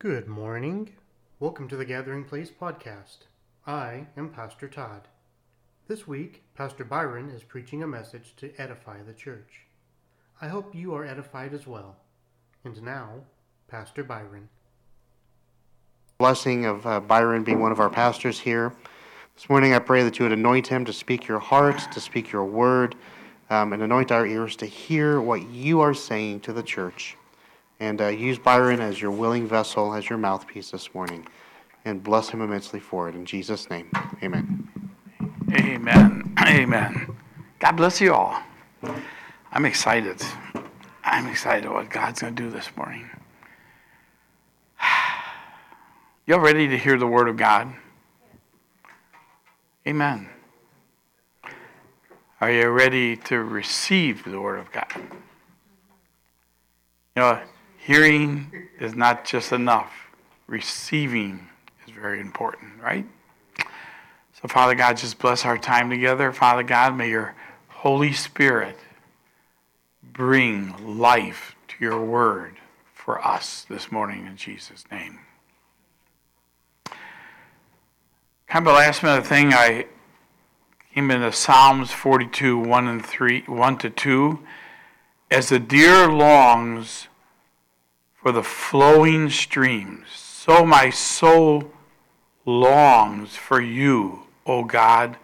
[0.00, 0.92] Good morning.
[1.40, 3.26] Welcome to the Gathering Place podcast.
[3.66, 5.08] I am Pastor Todd.
[5.88, 9.66] This week, Pastor Byron is preaching a message to edify the church.
[10.40, 11.96] I hope you are edified as well.
[12.64, 13.10] And now,
[13.68, 14.48] Pastor Byron.
[16.16, 18.72] Blessing of uh, Byron being one of our pastors here.
[19.34, 22.32] This morning, I pray that you would anoint him to speak your heart, to speak
[22.32, 22.96] your word,
[23.50, 27.18] um, and anoint our ears to hear what you are saying to the church.
[27.80, 31.26] And uh, use Byron as your willing vessel, as your mouthpiece this morning.
[31.86, 33.14] And bless him immensely for it.
[33.14, 33.90] In Jesus' name,
[34.22, 34.68] amen.
[35.52, 36.34] Amen.
[36.38, 37.16] Amen.
[37.58, 38.40] God bless you all.
[39.50, 40.22] I'm excited.
[41.02, 43.08] I'm excited what God's going to do this morning.
[46.26, 47.72] Y'all ready to hear the Word of God?
[49.86, 50.28] Amen.
[52.40, 54.86] Are you ready to receive the Word of God?
[57.16, 57.40] You know,
[57.80, 60.10] hearing is not just enough,
[60.46, 61.48] receiving
[61.86, 63.06] is very important, right?
[64.40, 66.32] So, Father God, just bless our time together.
[66.32, 67.34] Father God, may your
[67.68, 68.78] Holy Spirit
[70.02, 72.56] bring life to your word
[72.94, 75.20] for us this morning in Jesus' name.
[78.46, 79.86] Kind of a last minute thing, I
[80.94, 84.38] came into Psalms 42, 1 and 3, 1 to 2.
[85.30, 87.06] As the deer longs
[88.20, 90.08] for the flowing streams.
[90.12, 91.70] So my soul
[92.44, 95.16] longs for you, O God.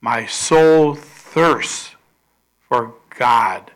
[0.00, 1.94] My soul thirsts
[2.68, 3.70] for God,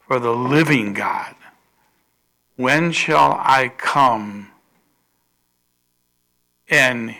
[0.00, 1.34] for the living God.
[2.56, 4.50] When shall I come
[6.68, 7.16] and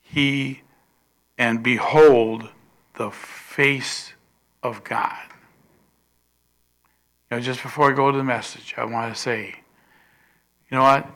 [0.00, 0.62] he
[1.36, 2.48] and behold
[2.94, 4.14] the face
[4.62, 5.33] of God?
[7.30, 9.54] Know, just before I go to the message, I want to say,
[10.70, 11.06] you know what?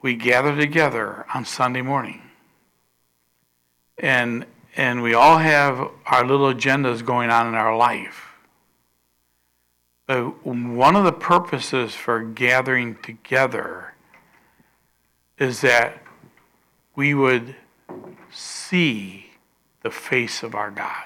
[0.00, 2.22] We gather together on Sunday morning.
[3.98, 8.32] And and we all have our little agendas going on in our life.
[10.06, 13.94] But one of the purposes for gathering together
[15.38, 16.02] is that
[16.96, 17.54] we would
[18.30, 19.26] see
[19.82, 21.04] the face of our God.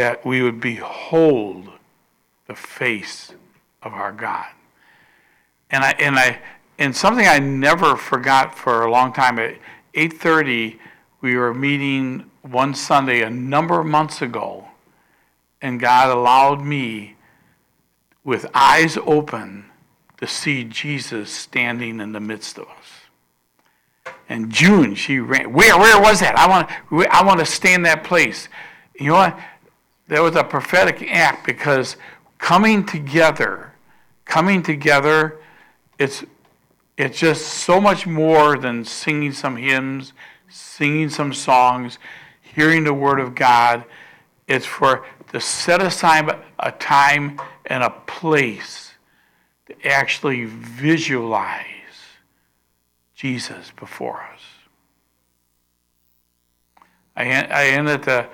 [0.00, 1.68] That we would behold
[2.46, 3.32] the face
[3.82, 4.46] of our God.
[5.70, 6.38] And I and I
[6.78, 9.56] and something I never forgot for a long time at
[9.94, 10.78] 8:30
[11.20, 14.68] we were meeting one Sunday a number of months ago
[15.60, 17.16] and God allowed me
[18.24, 19.66] with eyes open
[20.16, 24.14] to see Jesus standing in the midst of us.
[24.30, 25.52] And June, she ran.
[25.52, 26.38] Where, where was that?
[26.38, 26.70] I want,
[27.10, 28.48] I want to stay in that place.
[28.98, 29.38] You know what?
[30.10, 31.96] There was a prophetic act because
[32.36, 33.72] coming together,
[34.24, 35.38] coming together,
[36.00, 36.24] it's
[36.98, 40.12] it's just so much more than singing some hymns,
[40.48, 41.98] singing some songs,
[42.42, 43.84] hearing the word of God.
[44.48, 46.28] It's for to set aside
[46.58, 48.94] a time and a place
[49.66, 51.64] to actually visualize
[53.14, 54.40] Jesus before us.
[57.16, 58.26] I, I ended the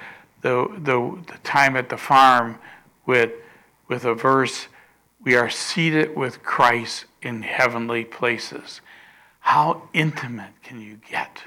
[0.47, 2.61] the, the, the time at the farm
[3.05, 3.33] with,
[3.89, 4.69] with a verse,
[5.25, 8.81] we are seated with Christ in heavenly places.
[9.41, 11.43] How intimate can you get?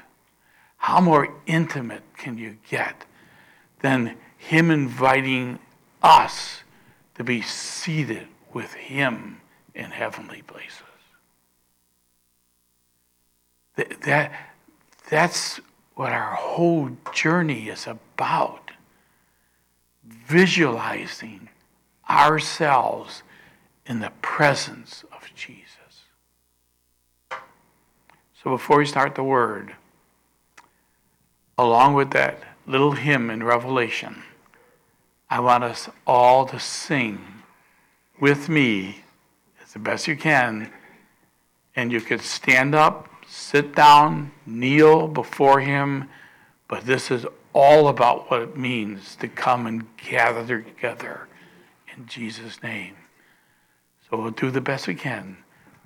[0.76, 3.06] How more intimate can you get
[3.80, 5.58] than Him inviting
[6.02, 6.60] us
[7.14, 9.40] to be seated with Him
[9.74, 10.82] in heavenly places?
[13.76, 14.32] That, that,
[15.08, 15.58] that's
[15.94, 18.59] what our whole journey is about
[20.26, 21.48] visualizing
[22.08, 23.22] ourselves
[23.86, 26.04] in the presence of Jesus.
[28.42, 29.74] So before we start the word,
[31.58, 34.22] along with that little hymn in Revelation,
[35.28, 37.20] I want us all to sing
[38.18, 39.04] with me
[39.62, 40.72] as the best you can.
[41.76, 46.08] And you could stand up, sit down, kneel before Him,
[46.66, 51.28] but this is all about what it means to come and gather together
[51.96, 52.94] in Jesus' name.
[54.08, 55.38] So we'll do the best we can.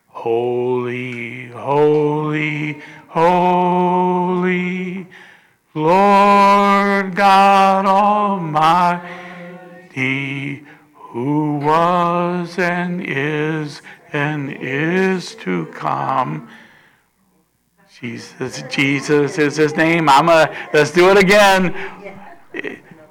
[0.08, 5.06] Holy, holy, holy,
[5.74, 9.02] Lord God Almighty,
[10.94, 13.82] who was and is
[14.12, 16.48] and is to come.
[18.00, 20.08] Jesus, Jesus is his name.
[20.08, 21.72] I'm a, let's do it again.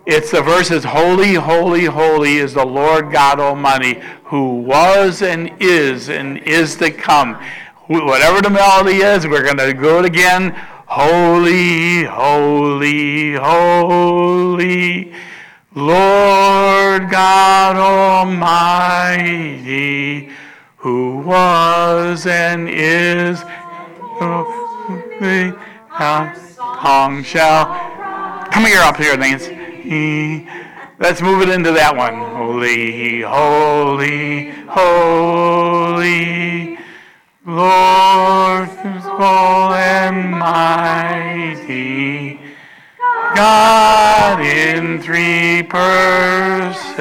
[0.05, 6.09] It's the verses, Holy, holy, holy is the Lord God Almighty, who was and is
[6.09, 7.35] and is to come.
[7.87, 10.51] Whatever the melody is, we're going to go it again.
[10.85, 15.13] Holy, holy, holy,
[15.73, 17.77] Lord God
[18.25, 19.49] Almighty,
[20.75, 23.41] who was and is,
[26.83, 27.65] tongue shall.
[28.51, 29.47] Come here up here, Lance.
[30.99, 32.15] Let's move it into that one.
[32.15, 36.77] Holy, holy, holy,
[37.45, 42.37] Lord, full and mighty,
[43.35, 46.99] God in three persons,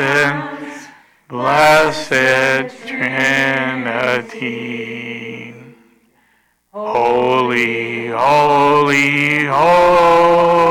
[1.29, 4.53] blessed Trinity.
[6.75, 10.65] Holy, holy, holy.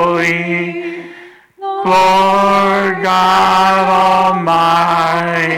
[1.59, 5.53] Lord God Almighty,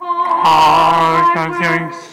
[0.00, 1.34] all our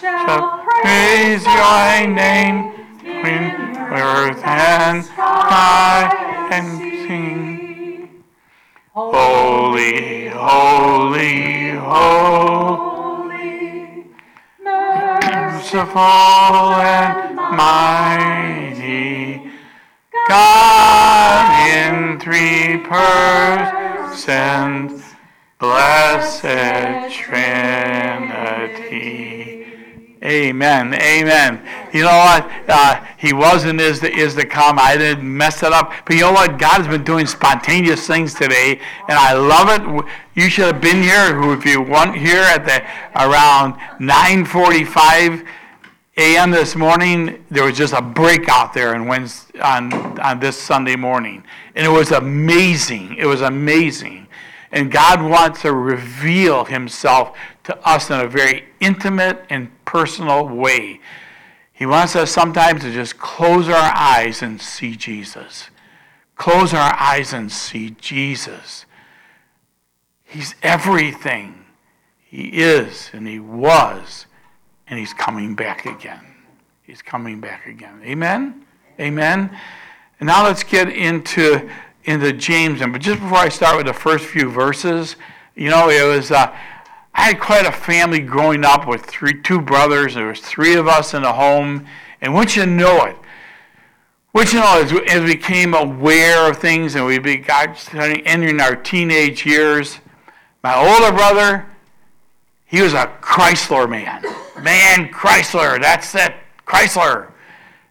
[0.02, 2.74] shall praise your name
[3.06, 6.68] in earth and sky and
[7.06, 8.24] sing.
[8.92, 12.95] Holy, holy, holy,
[15.76, 19.42] merciful and mighty.
[20.30, 24.24] God in three persons,
[25.60, 28.56] blessed Trinity.
[30.24, 30.94] Amen.
[30.96, 31.62] Amen.
[31.94, 32.50] You know what?
[32.68, 34.80] Uh, he wasn't is the, is to come.
[34.80, 35.92] I didn't mess it up.
[36.06, 36.58] But you know what?
[36.58, 40.06] God has been doing spontaneous things today, and I love it.
[40.34, 41.40] You should have been here.
[41.52, 42.82] If you weren't here at the
[43.16, 45.46] around 9:45
[46.18, 46.52] a.m.
[46.52, 51.44] this morning, there was just a breakout there and Wednesday, on, on this Sunday morning.
[51.76, 53.16] And it was amazing.
[53.18, 54.28] It was amazing.
[54.72, 61.02] And God wants to reveal himself to us in a very intimate and personal way.
[61.74, 65.70] He wants us sometimes to just close our eyes and see Jesus.
[66.38, 68.86] Close our eyes and see Jesus.
[70.24, 71.66] He's everything.
[72.24, 74.25] He is and he was
[74.88, 76.22] and he's coming back again.
[76.84, 78.02] He's coming back again.
[78.04, 78.66] Amen?
[79.00, 79.58] Amen?
[80.20, 81.70] And now let's get into,
[82.04, 82.80] into James.
[82.80, 85.16] But just before I start with the first few verses,
[85.56, 86.56] you know, it was, uh,
[87.14, 90.16] I had quite a family growing up with three, two brothers.
[90.16, 91.88] There was three of us in the home.
[92.22, 93.16] And once you know it,
[94.34, 98.76] once you know, as, as we became aware of things and we got entering our
[98.76, 100.00] teenage years,
[100.62, 101.66] my older brother,
[102.66, 104.24] he was a Chrysler man.
[104.62, 106.34] Man, Chrysler, that's it,
[106.66, 107.32] Chrysler.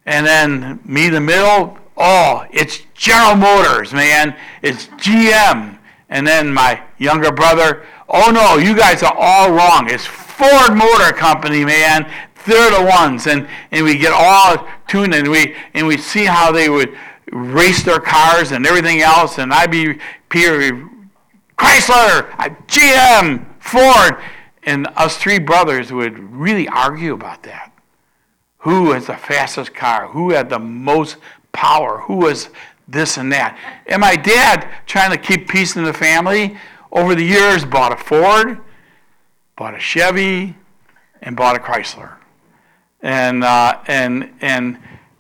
[0.07, 4.37] And then me in the middle, oh, it's General Motors, man.
[4.63, 5.79] It's GM.
[6.09, 9.89] And then my younger brother, oh no, you guys are all wrong.
[9.91, 12.11] It's Ford Motor Company, man.
[12.47, 13.27] They're the ones.
[13.27, 16.95] And, and we get all tuned and we, and we see how they would
[17.33, 19.39] race their cars and everything else.
[19.39, 20.89] And I'd be Peter,
[21.57, 22.31] Chrysler,
[22.69, 24.19] GM, Ford.
[24.67, 27.73] And us three brothers would really argue about that.
[28.59, 30.09] Who has the fastest car?
[30.09, 31.17] Who had the most
[31.53, 32.01] power?
[32.01, 32.49] Who was
[32.89, 33.59] this and that?
[33.87, 36.57] And my dad, trying to keep peace in the family,
[36.91, 38.59] over the years bought a Ford,
[39.57, 40.57] bought a Chevy,
[41.21, 42.15] and bought a Chrysler.
[43.03, 44.79] And, uh, and, and,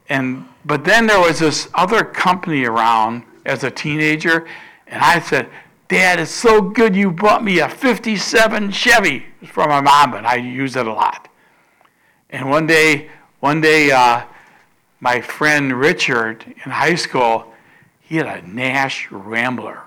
[0.09, 4.47] and, but then there was this other company around as a teenager,
[4.87, 5.51] and I said,
[5.89, 9.27] Dad, it's so good you bought me a 57 Chevy.
[9.43, 11.29] It's from my mom, but I use it a lot.
[12.31, 13.11] And one day,
[13.41, 14.25] one day, uh,
[15.01, 17.53] my friend Richard in high school,
[18.01, 19.83] he had a Nash Rambler,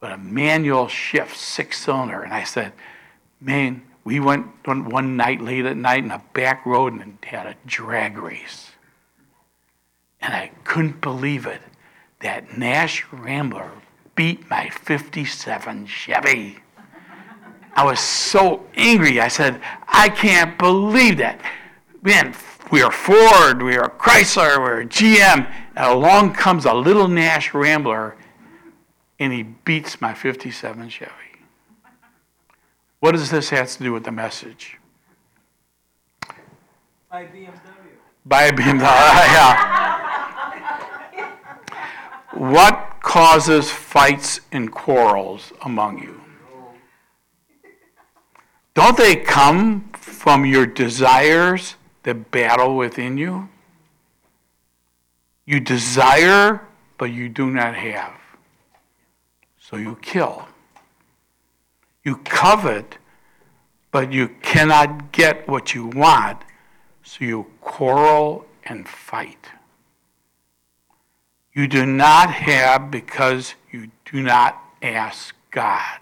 [0.00, 2.22] but a manual shift six cylinder.
[2.22, 2.72] And I said,
[3.40, 7.54] man, we went one night late at night in a back road and had a
[7.66, 8.72] drag race.
[10.20, 11.60] And I couldn't believe it.
[12.20, 13.70] That Nash Rambler
[14.16, 16.58] beat my 57 Chevy.
[17.74, 19.20] I was so angry.
[19.20, 21.40] I said, I can't believe that.
[22.02, 22.34] Man,
[22.72, 25.52] we are Ford, we are Chrysler, we're GM.
[25.76, 28.16] And along comes a little Nash Rambler
[29.18, 31.12] and he beats my 57 Chevy.
[33.00, 34.78] What does this have to do with the message?
[37.10, 37.52] Buy BMW.
[38.24, 39.76] Buy BMW, yeah.
[42.32, 46.20] what causes fights and quarrels among you?
[48.74, 53.48] Don't they come from your desires that battle within you?
[55.44, 56.66] You desire,
[56.98, 58.14] but you do not have.
[59.60, 60.48] so you kill.
[62.04, 62.98] You covet,
[63.92, 66.38] but you cannot get what you want,
[67.02, 69.45] so you quarrel and fight.
[71.56, 76.00] You do not have because you do not ask God.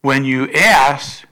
[0.00, 1.24] When you ask,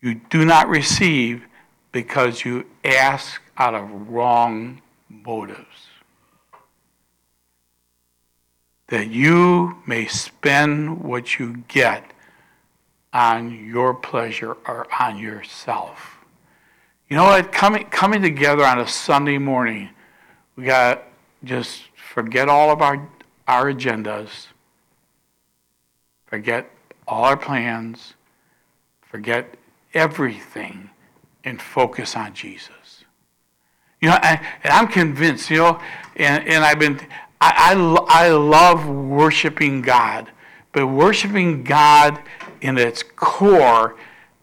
[0.00, 1.44] you do not receive
[1.92, 5.90] because you ask out of wrong motives.
[8.88, 12.10] That you may spend what you get
[13.12, 16.15] on your pleasure or on yourself.
[17.08, 17.52] You know what?
[17.52, 19.90] Coming, coming together on a Sunday morning,
[20.56, 21.04] we got
[21.44, 23.08] just forget all of our,
[23.46, 24.48] our agendas,
[26.26, 26.68] forget
[27.06, 28.14] all our plans,
[29.02, 29.54] forget
[29.94, 30.90] everything,
[31.44, 33.04] and focus on Jesus.
[34.00, 35.80] You know, and, and I'm convinced, you know,
[36.16, 36.98] and, and I've been,
[37.40, 37.72] I,
[38.08, 40.28] I, I love worshiping God,
[40.72, 42.20] but worshiping God
[42.60, 43.94] in its core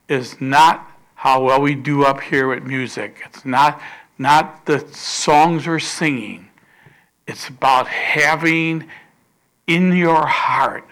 [0.08, 0.92] is not
[1.23, 3.21] how well we do up here with music.
[3.25, 3.81] It's not,
[4.17, 6.49] not the songs we're singing.
[7.25, 8.89] It's about having
[9.65, 10.85] in your heart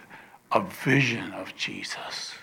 [0.50, 2.35] a vision of Jesus.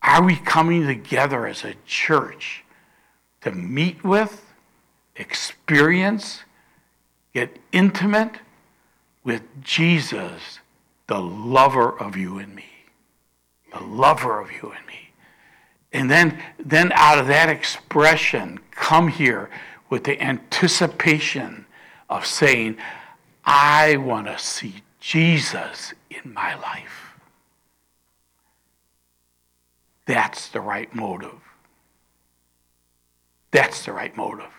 [0.00, 2.62] Are we coming together as a church
[3.40, 4.46] to meet with,
[5.16, 6.44] experience,
[7.34, 8.36] get intimate
[9.24, 10.60] with Jesus,
[11.08, 12.66] the lover of you and me?
[13.72, 15.07] The lover of you and me.
[15.92, 19.48] And then, then out of that expression, come here
[19.88, 21.66] with the anticipation
[22.08, 22.76] of saying,
[23.44, 27.14] I want to see Jesus in my life.
[30.04, 31.40] That's the right motive.
[33.50, 34.52] That's the right motive.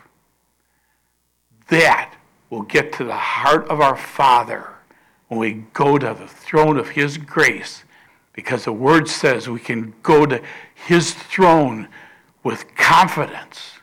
[1.70, 2.16] That
[2.50, 4.68] will get to the heart of our Father
[5.28, 7.84] when we go to the throne of His grace,
[8.34, 10.42] because the Word says we can go to
[10.88, 11.88] His throne
[12.44, 13.74] with confidence,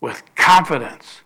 [0.00, 1.22] with confidence,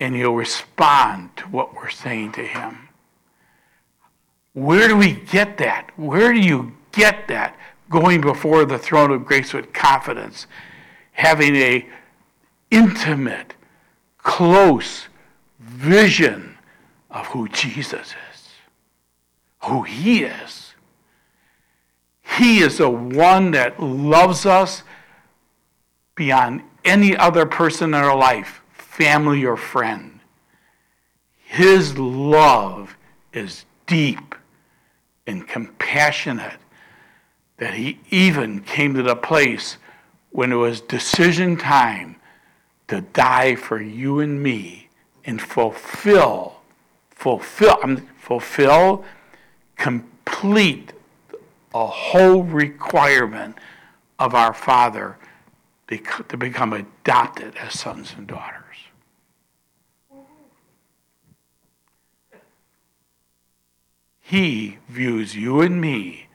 [0.00, 2.88] and He'll respond to what we're saying to Him.
[4.52, 5.90] Where do we get that?
[5.96, 7.56] Where do you get that?
[7.88, 10.46] Going before the throne of grace with confidence
[11.12, 11.84] having a
[12.70, 13.54] intimate,
[14.18, 15.08] close
[15.58, 16.56] vision
[17.10, 18.48] of who Jesus is,
[19.64, 20.67] who he is.
[22.36, 24.82] He is the one that loves us
[26.14, 30.20] beyond any other person in our life, family or friend.
[31.36, 32.96] His love
[33.32, 34.34] is deep
[35.26, 36.58] and compassionate
[37.56, 39.78] that he even came to the place
[40.30, 42.16] when it was decision time
[42.88, 44.88] to die for you and me
[45.24, 46.60] and fulfill,
[47.10, 49.04] fulfill, fulfill,
[49.76, 50.92] complete
[51.78, 53.56] a whole requirement
[54.18, 55.16] of our Father
[55.86, 58.64] to become adopted as sons and daughters.
[64.18, 66.26] He views you and me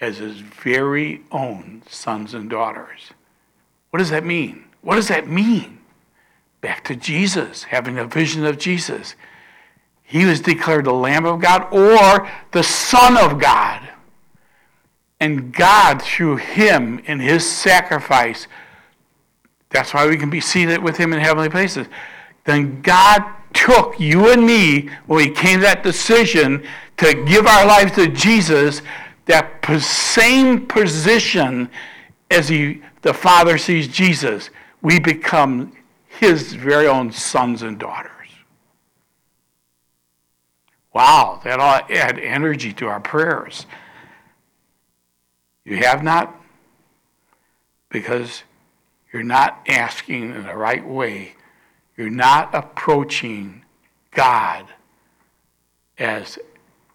[0.00, 3.10] as his very own sons and daughters.
[3.90, 4.64] What does that mean?
[4.80, 5.80] What does that mean?
[6.60, 9.16] Back to Jesus, having a vision of Jesus.
[10.04, 13.88] He was declared the Lamb of God or the Son of God.
[15.20, 18.46] And God, through him in his sacrifice,
[19.70, 21.86] that's why we can be seated with him in heavenly places.
[22.44, 26.64] Then God took you and me when we came to that decision
[26.98, 28.82] to give our lives to Jesus,
[29.26, 31.68] that same position
[32.30, 34.50] as he the Father sees Jesus,
[34.82, 35.72] we become
[36.06, 38.12] his very own sons and daughters.
[40.92, 43.66] Wow, that all add energy to our prayers.
[45.68, 46.34] You have not?
[47.90, 48.42] Because
[49.12, 51.34] you're not asking in the right way.
[51.94, 53.66] You're not approaching
[54.12, 54.64] God
[55.98, 56.38] as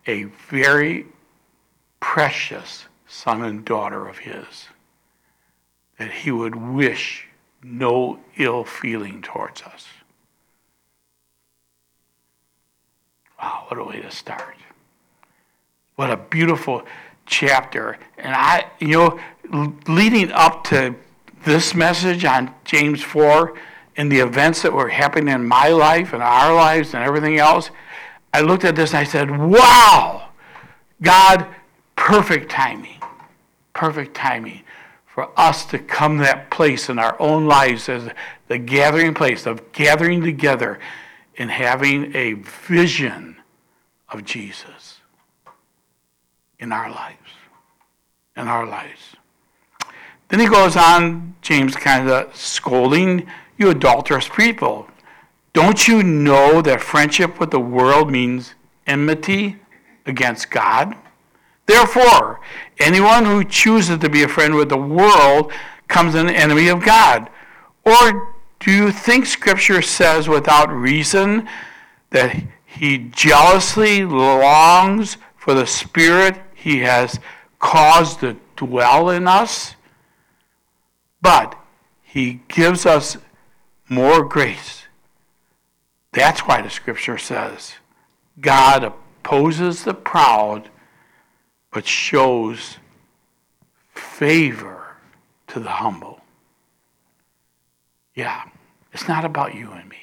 [0.08, 1.06] a very
[2.00, 4.70] precious son and daughter of His
[6.00, 7.28] that he would wish
[7.62, 9.86] no ill feeling towards us.
[13.40, 14.56] Wow, what a way to start.
[15.96, 16.84] What a beautiful
[17.26, 17.98] chapter.
[18.18, 19.20] And I, you know,
[19.88, 20.96] leading up to
[21.46, 23.58] this message on James 4
[23.98, 27.70] and the events that were happening in my life and our lives and everything else,
[28.34, 30.30] I looked at this and I said, wow,
[31.02, 31.46] God,
[31.96, 33.02] perfect timing.
[33.74, 34.62] Perfect timing
[35.14, 38.10] for us to come to that place in our own lives as
[38.48, 40.80] the gathering place of gathering together
[41.38, 43.36] and having a vision
[44.10, 44.83] of Jesus
[46.64, 47.18] in our lives.
[48.38, 49.18] In our lives.
[50.30, 53.28] Then he goes on, James kind of scolding
[53.58, 54.88] you adulterous people.
[55.52, 58.56] Don't you know that friendship with the world means
[58.88, 59.58] enmity
[60.06, 60.96] against God?
[61.66, 62.40] Therefore,
[62.80, 65.52] anyone who chooses to be a friend with the world
[65.90, 67.30] comes an enemy of God.
[67.86, 71.48] Or do you think Scripture says without reason
[72.12, 77.20] that he jealously longs for the Spirit he has
[77.60, 79.76] caused to dwell in us?
[81.22, 81.56] But
[82.02, 83.18] he gives us
[83.90, 84.84] more grace.
[86.14, 87.74] That's why the Scripture says
[88.40, 90.70] God opposes the proud
[91.72, 92.78] but shows
[93.94, 94.96] favor
[95.48, 96.22] to the humble.
[98.16, 98.44] Yeah,
[98.92, 99.98] it's not about you and me.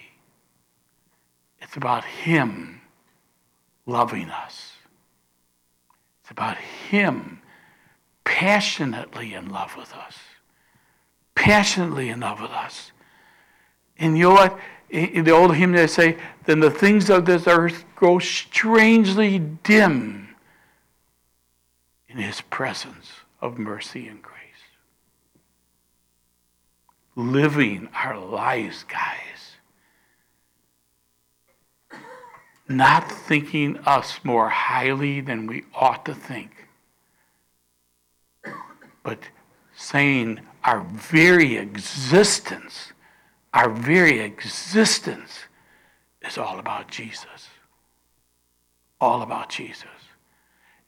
[1.61, 2.81] It's about Him
[3.87, 4.70] loving us.
[6.31, 7.43] It's about Him
[8.23, 10.17] passionately in love with us.
[11.35, 12.93] Passionately in love with us.
[13.99, 14.59] And you know what?
[14.91, 20.37] In the old hymn they say, then the things of this earth grow strangely dim
[22.09, 23.11] in his presence
[23.41, 24.37] of mercy and grace.
[27.17, 29.40] Living our lives, guys.
[32.71, 36.69] Not thinking us more highly than we ought to think,
[39.03, 39.19] but
[39.75, 42.93] saying our very existence,
[43.53, 45.41] our very existence
[46.23, 47.49] is all about Jesus.
[49.01, 49.89] All about Jesus.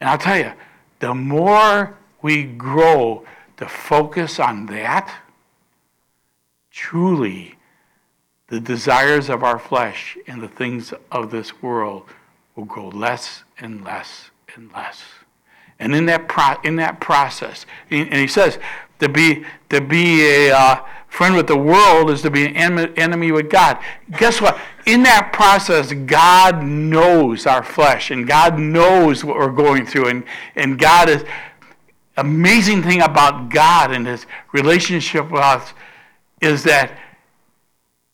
[0.00, 0.52] And I'll tell you,
[1.00, 3.24] the more we grow
[3.56, 5.12] to focus on that,
[6.70, 7.56] truly
[8.52, 12.04] the desires of our flesh and the things of this world
[12.54, 15.02] will grow less and less and less.
[15.78, 18.58] And in that pro- in that process, and he says
[18.98, 23.32] to be to be a uh, friend with the world is to be an enemy
[23.32, 23.78] with God.
[24.18, 24.60] Guess what?
[24.84, 30.08] In that process, God knows our flesh and God knows what we're going through.
[30.08, 30.24] And,
[30.56, 31.24] and God is
[32.18, 35.72] amazing thing about God and his relationship with us
[36.42, 36.98] is that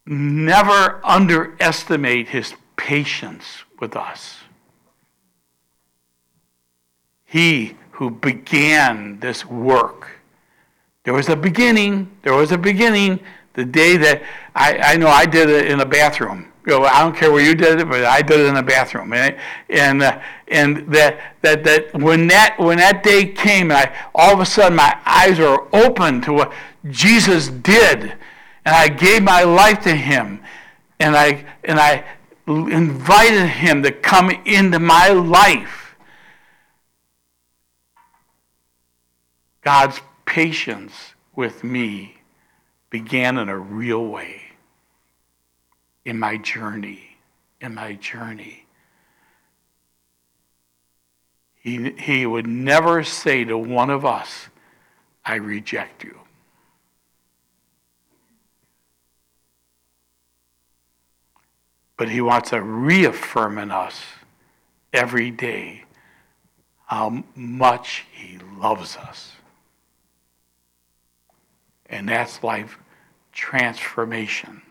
[0.08, 4.38] never underestimate his patience with us.
[7.24, 10.18] He who began this work
[11.08, 12.10] there was a beginning.
[12.20, 13.20] There was a beginning.
[13.54, 14.22] The day that
[14.54, 16.52] I, I know I did it in a bathroom.
[16.66, 18.62] You know, I don't care where you did it, but I did it in a
[18.62, 19.14] bathroom.
[19.14, 19.34] And
[19.70, 24.40] and uh, and that that that when that when that day came, I all of
[24.40, 26.52] a sudden my eyes were open to what
[26.90, 28.12] Jesus did,
[28.68, 30.42] and I gave my life to Him,
[31.00, 32.04] and I and I
[32.46, 35.96] invited Him to come into my life.
[39.62, 42.18] God's patience with me
[42.90, 44.42] began in a real way
[46.04, 47.16] in my journey.
[47.62, 48.66] In my journey.
[51.54, 54.48] He, he would never say to one of us,
[55.24, 56.18] I reject you.
[61.98, 64.00] But he wants to reaffirm in us
[64.92, 65.82] every day
[66.86, 69.32] how much he loves us.
[71.90, 72.78] And that's life
[73.32, 74.62] transformation.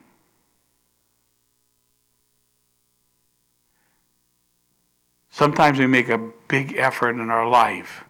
[5.30, 8.06] Sometimes we make a big effort in our life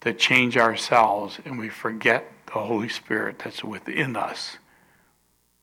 [0.00, 4.56] to change ourselves and we forget the Holy Spirit that's within us,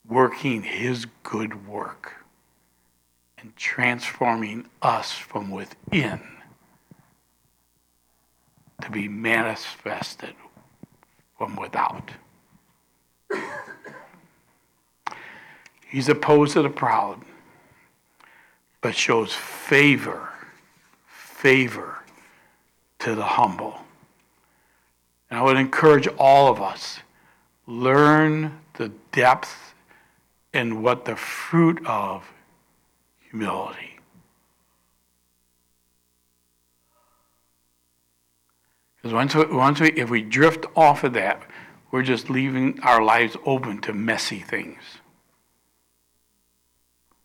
[0.08, 2.23] working His good work
[3.44, 6.22] and transforming us from within
[8.82, 10.34] to be manifested
[11.38, 12.12] from without.
[15.88, 17.22] He's opposed to the proud,
[18.82, 20.30] but shows favor,
[21.06, 22.00] favor
[23.00, 23.76] to the humble.
[25.30, 27.00] And I would encourage all of us
[27.68, 29.76] learn the depth
[30.54, 32.24] and what the fruit of
[33.34, 34.00] humility.
[39.02, 41.44] Because once we, once we, if we drift off of that,
[41.92, 44.80] we're just leaving our lives open to messy things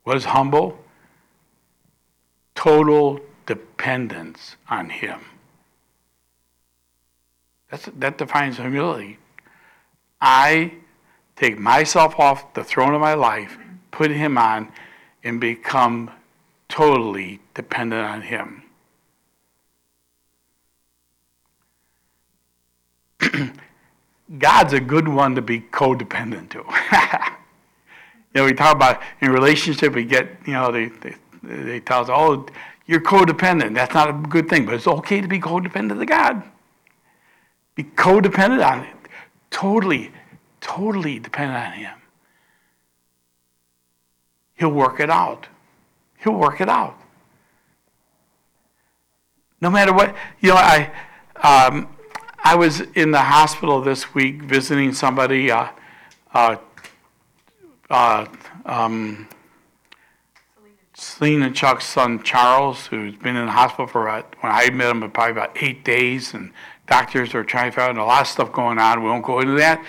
[0.08, 0.78] was humble,
[2.54, 5.20] total dependence on Him.
[7.70, 9.18] That's, that defines humility.
[10.18, 10.72] I
[11.36, 13.58] take myself off the throne of my life,
[13.90, 14.72] put Him on,
[15.24, 16.10] and become
[16.68, 18.62] totally dependent on Him.
[24.38, 26.58] God's a good one to be codependent to.
[28.34, 32.02] you know, we talk about in relationship, we get, you know, they, they, they tell
[32.02, 32.46] us, oh,
[32.86, 33.74] you're codependent.
[33.74, 36.42] That's not a good thing, but it's okay to be codependent to God.
[37.74, 38.96] Be codependent on it.
[39.50, 40.10] Totally,
[40.60, 41.97] totally dependent on Him.
[44.58, 45.46] He'll work it out.
[46.18, 46.98] He'll work it out.
[49.60, 50.92] No matter what, you know, I,
[51.36, 51.88] um,
[52.42, 55.68] I was in the hospital this week visiting somebody, uh,
[56.32, 56.56] uh,
[57.90, 58.26] uh,
[58.64, 59.28] um,
[61.20, 65.08] and Chuck's son Charles, who's been in the hospital for about, when I met him,
[65.10, 66.52] probably about eight days, and
[66.88, 69.02] doctors are trying to find a lot of stuff going on.
[69.02, 69.84] We won't go into that.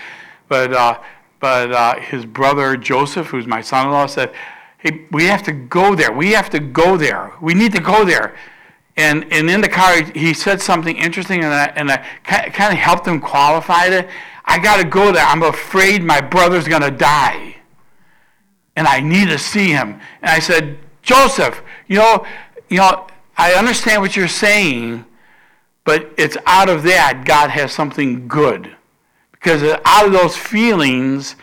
[0.48, 1.00] But, uh,
[1.40, 4.32] but uh, his brother Joseph, who's my son in law, said,
[4.80, 6.10] Hey, we have to go there.
[6.10, 7.32] We have to go there.
[7.40, 8.34] We need to go there.
[8.96, 12.78] And, and in the car, he said something interesting, and I, and I kind of
[12.78, 14.08] helped him qualify it.
[14.44, 15.24] I got to go there.
[15.24, 17.56] I'm afraid my brother's going to die.
[18.74, 20.00] And I need to see him.
[20.22, 22.26] And I said, Joseph, you know,
[22.68, 25.04] you know, I understand what you're saying,
[25.84, 28.74] but it's out of that God has something good.
[29.32, 31.36] Because out of those feelings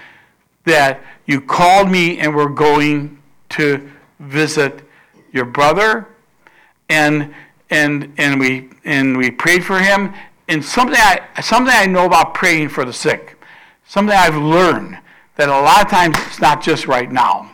[0.65, 3.16] that you called me and we're going
[3.49, 4.81] to visit
[5.31, 6.07] your brother
[6.89, 7.33] and
[7.69, 10.13] and and we and we prayed for him.
[10.47, 13.38] And something I something I know about praying for the sick.
[13.86, 14.97] Something I've learned
[15.36, 17.51] that a lot of times it's not just right now.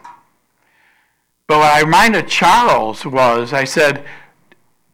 [1.47, 4.05] But what I reminded Charles was I said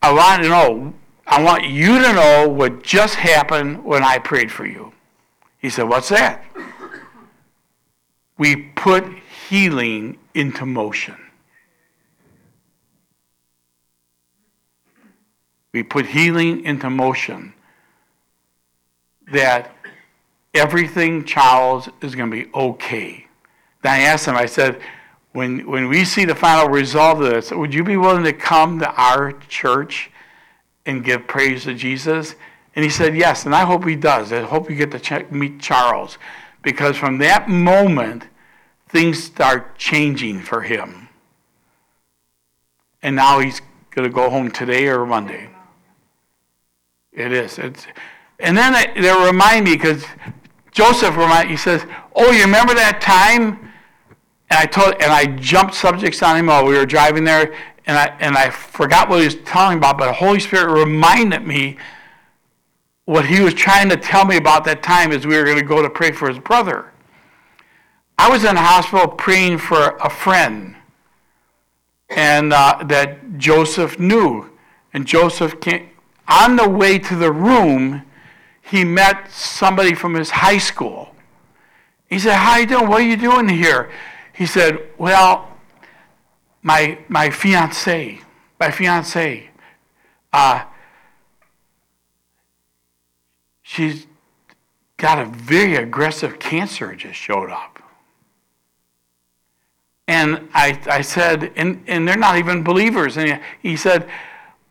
[0.02, 0.94] I want to know
[1.28, 4.94] I want you to know what just happened when I prayed for you.
[5.60, 6.46] He said what's that?
[8.38, 9.06] We put
[9.50, 11.18] healing into motion
[15.74, 17.54] we put healing into motion,
[19.32, 19.76] that
[20.54, 23.28] everything, Charles, is going to be okay.
[23.84, 24.82] Then I asked him, I said,
[25.34, 28.80] when, when we see the final result of this, would you be willing to come
[28.80, 30.10] to our church
[30.86, 32.36] and give praise to Jesus?
[32.76, 34.34] And he said, yes, and I hope he does.
[34.34, 36.18] I hope you get to check, meet Charles.
[36.64, 38.24] Because from that moment,
[38.90, 41.08] things start changing for him.
[43.02, 45.50] And now he's going to go home today or Monday.
[47.14, 47.58] It is.
[47.58, 47.88] It's,
[48.40, 50.04] and then they, they remind me because
[50.72, 53.72] Joseph remind he says, "Oh, you remember that time?"
[54.50, 57.54] And I told and I jumped subjects on him while we were driving there,
[57.86, 61.46] and I and I forgot what he was telling about, but the Holy Spirit reminded
[61.46, 61.78] me
[63.06, 65.66] what he was trying to tell me about that time as we were going to
[65.66, 66.92] go to pray for his brother.
[68.20, 70.76] I was in the hospital praying for a friend,
[72.10, 74.52] and uh, that Joseph knew,
[74.94, 75.88] and Joseph came,
[76.28, 78.04] on the way to the room,
[78.62, 81.16] he met somebody from his high school.
[82.10, 82.90] He said, How you doing?
[82.90, 83.90] What are you doing here?
[84.34, 85.50] He said, Well,
[86.62, 88.20] my my fiance,
[88.60, 89.50] my fiance,
[90.34, 90.66] uh,
[93.62, 94.08] she's
[94.98, 97.69] got a very aggressive cancer just showed up.
[100.10, 103.16] And I, I said, and, and they're not even believers.
[103.16, 104.10] And he, said,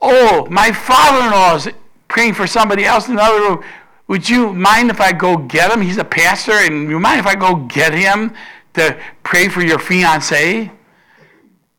[0.01, 1.69] Oh, my father in law is
[2.09, 3.65] praying for somebody else in another room.
[4.09, 5.81] Would you mind if I go get him?
[5.81, 8.35] He's a pastor, and you mind if I go get him
[8.75, 10.73] to pray for your fiance?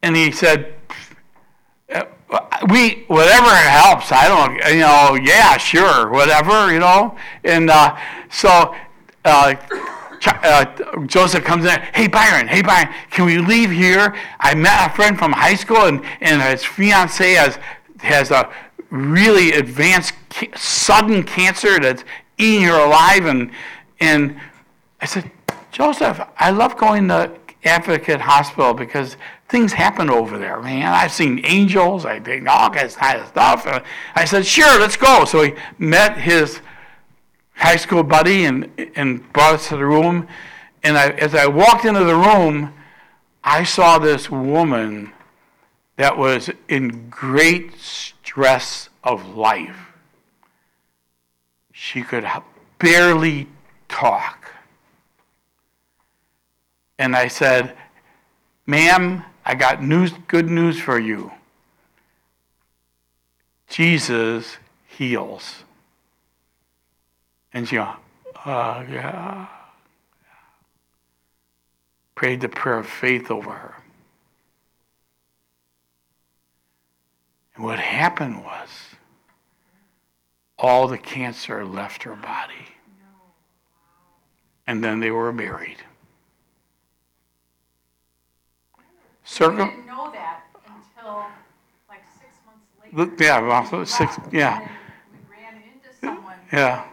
[0.04, 0.74] And he said,
[2.69, 4.13] we whatever helps.
[4.13, 5.15] I don't, you know.
[5.22, 7.17] Yeah, sure, whatever, you know.
[7.43, 7.98] And uh,
[8.30, 8.74] so
[9.26, 9.56] uh,
[10.27, 10.65] uh,
[11.05, 11.79] Joseph comes in.
[11.93, 14.15] Hey Byron, hey Byron, can we leave here?
[14.39, 17.58] I met a friend from high school, and and his fiance has
[17.99, 18.49] has a
[18.89, 20.13] really advanced
[20.55, 22.03] sudden cancer that's
[22.38, 23.51] eating her alive and
[23.99, 24.39] and
[25.01, 25.29] I said
[25.71, 27.32] Joseph I love going to
[27.63, 32.95] Advocate Hospital because things happen over there man I've seen angels I think all kinds
[32.95, 33.84] of stuff and
[34.15, 36.62] I said sure let's go so he met his
[37.60, 40.28] high school buddy and and brought us to the room
[40.84, 42.74] and I, as I walked into the room
[43.43, 45.12] I saw this woman
[45.95, 49.91] that was in great stress of life.
[51.74, 52.26] She could
[52.80, 53.48] barely
[53.88, 54.54] talk.
[56.98, 57.76] And I said,
[58.65, 61.32] Ma'am, I got news, good news for you.
[63.67, 65.63] Jesus heals.
[67.53, 67.95] And she uh,
[68.45, 69.47] yeah.
[72.15, 73.75] Prayed the prayer of faith over her.
[77.55, 78.69] And what happened was
[80.57, 82.53] all the cancer left her body.
[84.67, 85.77] And then they were married.
[89.23, 89.65] Circle.
[89.65, 91.25] We didn't know that until
[91.88, 93.23] like six months later.
[93.23, 94.59] Yeah, well, six, yeah.
[95.12, 96.85] We ran into someone yeah.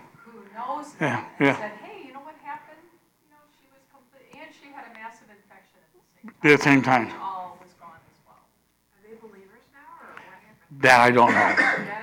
[1.00, 1.56] Yeah, yeah.
[1.56, 2.78] said, hey, you know what happened?
[3.24, 6.52] You know, she was complete, and she had a massive infection at the same time.
[6.52, 7.06] At the same time.
[7.06, 8.38] Which all was gone as well.
[8.38, 10.82] Are they believers now, or what happened?
[10.82, 11.52] That I don't know.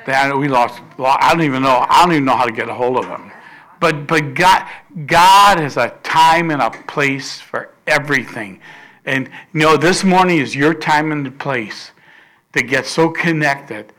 [0.06, 0.82] That we lost.
[1.00, 1.86] I don't even know.
[1.90, 3.32] I don't even know how to get a hold of them.
[3.80, 4.68] But but God
[5.06, 8.60] God has a time and a place for everything.
[9.06, 11.92] And you know, this morning is your time and place
[12.54, 13.93] to get so connected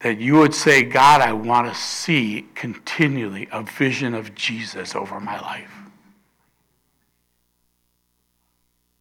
[0.00, 5.20] that you would say, God, I want to see continually a vision of Jesus over
[5.20, 5.72] my life.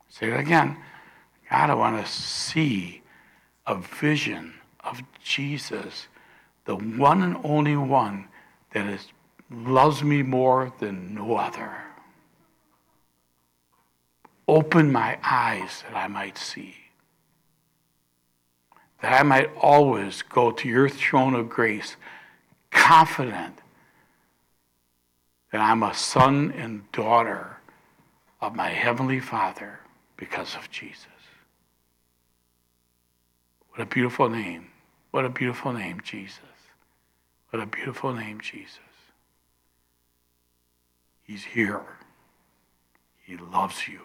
[0.09, 0.75] Say it again.
[1.49, 3.01] God, I want to see
[3.65, 6.07] a vision of Jesus,
[6.65, 8.27] the one and only one
[8.73, 9.07] that is,
[9.49, 11.71] loves me more than no other.
[14.47, 16.75] Open my eyes that I might see.
[19.01, 21.95] That I might always go to your throne of grace,
[22.71, 23.59] confident
[25.51, 27.57] that I'm a son and daughter
[28.41, 29.79] of my Heavenly Father
[30.17, 31.07] because of Jesus.
[33.69, 34.67] What a beautiful name.
[35.12, 36.39] What a beautiful name, Jesus.
[37.49, 38.79] What a beautiful name, Jesus.
[41.23, 41.81] He's here.
[43.23, 44.01] He loves you.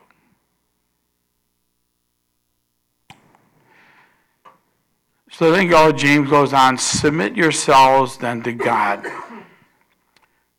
[5.36, 9.04] So then God, James goes on, submit yourselves then to God.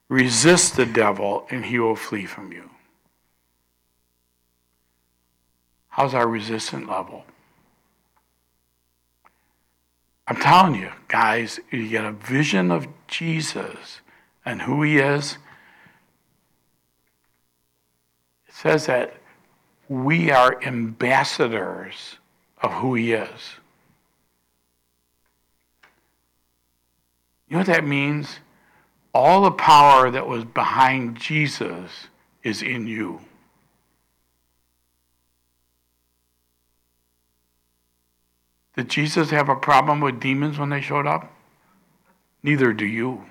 [0.09, 2.69] Resist the devil, and he will flee from you.
[5.87, 7.23] How's our resistant level?
[10.27, 14.01] I'm telling you, guys, you get a vision of Jesus
[14.43, 15.37] and who he is.
[18.49, 19.15] It says that
[19.87, 22.17] we are ambassadors
[22.61, 23.55] of who he is.
[27.47, 28.39] You know what that means?
[29.13, 31.91] All the power that was behind Jesus
[32.43, 33.21] is in you.
[38.75, 41.31] Did Jesus have a problem with demons when they showed up?
[42.43, 43.23] Neither do you.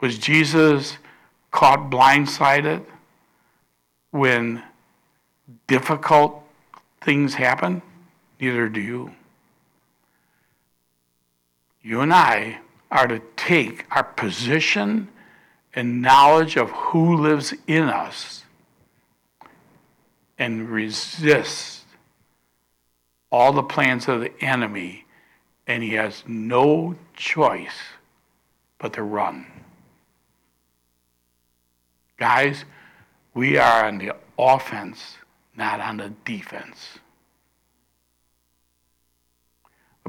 [0.00, 0.98] Was Jesus
[1.50, 2.84] caught blindsided
[4.12, 4.62] when
[5.66, 6.44] difficult
[7.00, 7.82] things happen?
[8.40, 9.12] Neither do you.
[11.82, 15.08] You and I are to take our position
[15.74, 18.44] and knowledge of who lives in us
[20.38, 21.84] and resist
[23.30, 25.04] all the plans of the enemy,
[25.66, 27.76] and he has no choice
[28.78, 29.46] but to run.
[32.16, 32.64] Guys,
[33.34, 35.16] we are on the offense,
[35.56, 36.98] not on the defense.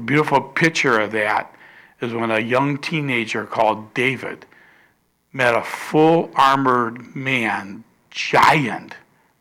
[0.00, 1.54] A beautiful picture of that
[2.00, 4.46] is when a young teenager called David
[5.30, 8.94] met a full armored man, giant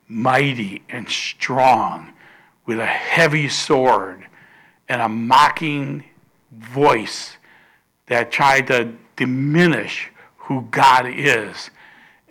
[0.10, 2.12] mighty and strong,
[2.66, 4.28] with a heavy sword
[4.90, 6.04] and a mocking
[6.52, 7.38] voice
[8.08, 11.70] that tried to diminish who God is.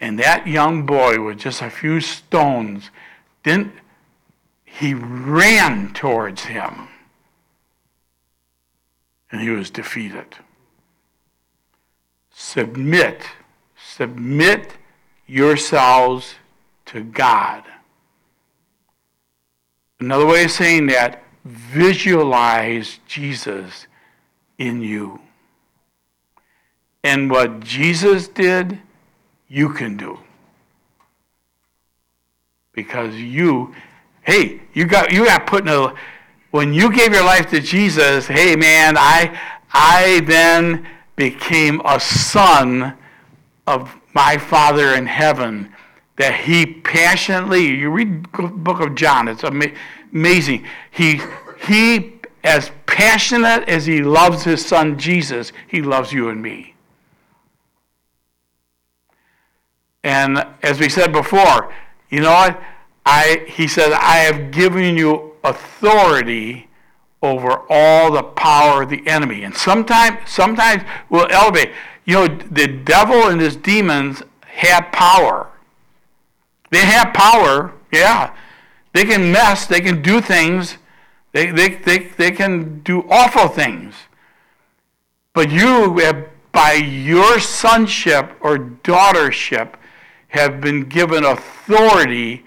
[0.03, 2.91] And that young boy with just a few stones
[3.43, 3.73] didn't
[4.67, 6.88] he ran towards him
[9.31, 10.37] and he was defeated.
[12.31, 13.23] Submit,
[13.77, 14.73] submit
[15.27, 16.35] yourselves
[16.87, 17.65] to God.
[20.01, 23.87] Another way of saying that, visualize Jesus
[24.59, 25.21] in you.
[27.03, 28.79] And what Jesus did,
[29.49, 30.19] you can do.
[32.73, 33.75] Because you,
[34.23, 35.95] hey, you got you got put in a
[36.51, 39.39] when you gave your life to Jesus, hey man, I
[39.73, 42.97] I then became a son
[43.67, 45.73] of my Father in heaven
[46.17, 50.67] that he passionately, you read the book of John, it's amazing.
[50.91, 51.21] He,
[51.67, 56.75] he, as passionate as he loves his son Jesus, he loves you and me.
[60.03, 61.73] And as we said before,
[62.11, 62.61] you know what?
[63.07, 66.69] I, he said, I have given you authority
[67.23, 69.43] over all the power of the enemy.
[69.45, 71.73] And sometimes, sometimes we'll elevate.
[72.05, 75.49] You know, the devil and his demons have power.
[76.71, 78.35] They have power, yeah.
[78.93, 80.79] They can mess, they can do things,
[81.33, 83.95] they, they, they, they can do awful things.
[85.35, 89.75] But you, have, by your sonship or daughtership,
[90.29, 92.45] have been given authority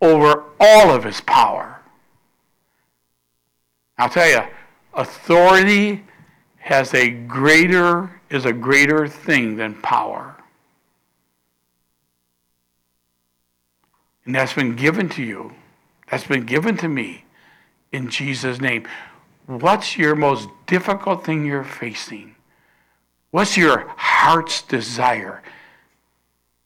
[0.00, 1.71] over all of his power.
[4.02, 4.42] I'll tell you,
[4.94, 6.02] authority
[6.58, 10.34] has a greater is a greater thing than power.
[14.24, 15.52] And that's been given to you.
[16.10, 17.26] That's been given to me
[17.92, 18.88] in Jesus' name.
[19.46, 22.34] What's your most difficult thing you're facing?
[23.30, 25.44] What's your heart's desire?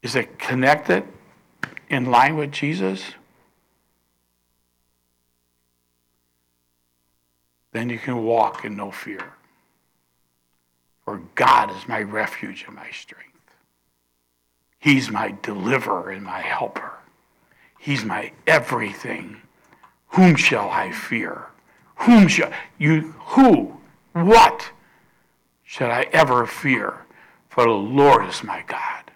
[0.01, 1.05] Is it connected
[1.90, 3.03] in line with Jesus?
[7.77, 9.35] Then you can walk in no fear.
[11.05, 13.27] For God is my refuge and my strength.
[14.79, 16.93] He's my deliverer and my helper.
[17.79, 19.43] He's my everything.
[20.12, 21.49] Whom shall I fear?
[21.97, 23.77] Whom shall you who?
[24.15, 24.71] What
[25.62, 27.05] should I ever fear?
[27.51, 29.11] For the Lord is my God.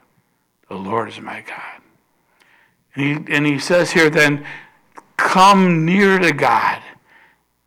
[0.68, 1.80] The Lord is my God.
[2.94, 4.44] And he, and he says here then,
[5.16, 6.82] come near to God,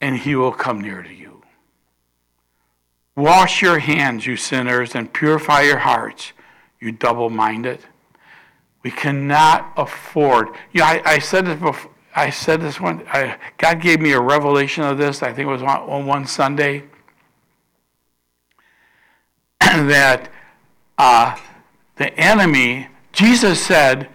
[0.04, 1.42] and he will come near to you.
[3.16, 6.34] Wash your hands, you sinners, and purify your hearts,
[6.82, 7.80] you double minded.
[8.84, 10.50] We cannot afford.
[10.74, 11.90] You know, I, I said this before.
[12.14, 13.04] I said this one.
[13.08, 15.24] I, God gave me a revelation of this.
[15.24, 16.84] I think it was on, on one Sunday.
[19.62, 20.30] that
[20.98, 21.38] uh,
[21.96, 24.10] the enemy, Jesus said,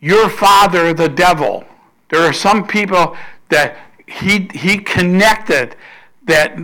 [0.00, 1.66] "Your father, the devil."
[2.08, 3.16] There are some people
[3.50, 5.76] that he he connected
[6.24, 6.58] that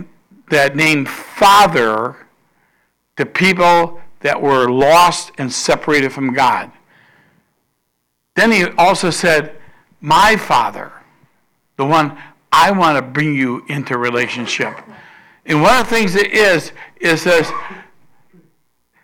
[0.49, 2.15] that named Father
[3.17, 6.71] to people that were lost and separated from God.
[8.35, 9.55] Then he also said,
[9.99, 10.91] My Father,
[11.77, 12.17] the one
[12.51, 14.77] I want to bring you into relationship.
[15.45, 17.51] And one of the things it is, is says,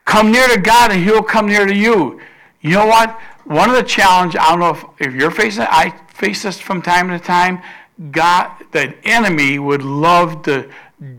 [0.05, 2.21] come near to God and he'll come near to you.
[2.61, 3.19] You know what?
[3.45, 6.59] One of the challenge, I don't know if, if you're facing it, I face this
[6.59, 7.61] from time to time.
[8.11, 10.69] God, the enemy would love to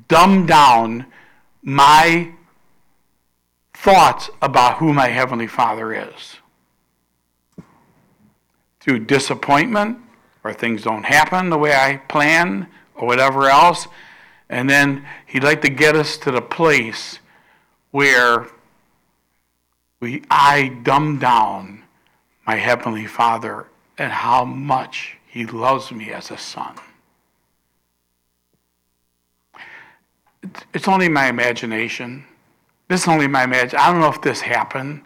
[0.06, 1.06] dumb down
[1.62, 2.32] my
[3.74, 6.36] thoughts about who my Heavenly Father is.
[8.80, 9.98] Through disappointment,
[10.44, 13.86] or things don't happen the way I plan, or whatever else.
[14.48, 17.18] And then he'd like to get us to the place
[17.90, 18.48] where
[20.00, 21.82] we, I dumb down
[22.46, 23.66] my Heavenly Father
[23.98, 26.74] and how much He loves me as a son.
[30.74, 32.24] it's only my imagination.
[32.88, 33.78] This is only my imagination.
[33.78, 35.02] I don't know if this happened,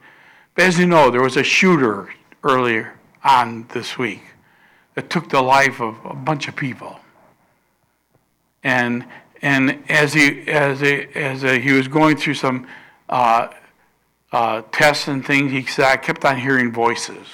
[0.55, 2.15] but as you know, there was a shooter
[2.45, 4.23] earlier on this week
[4.95, 6.99] that took the life of a bunch of people.
[8.63, 9.05] And
[9.43, 12.67] and as he as he, as he was going through some
[13.11, 13.49] uh,
[14.33, 17.27] uh, tests and things, he said, I kept on hearing voices.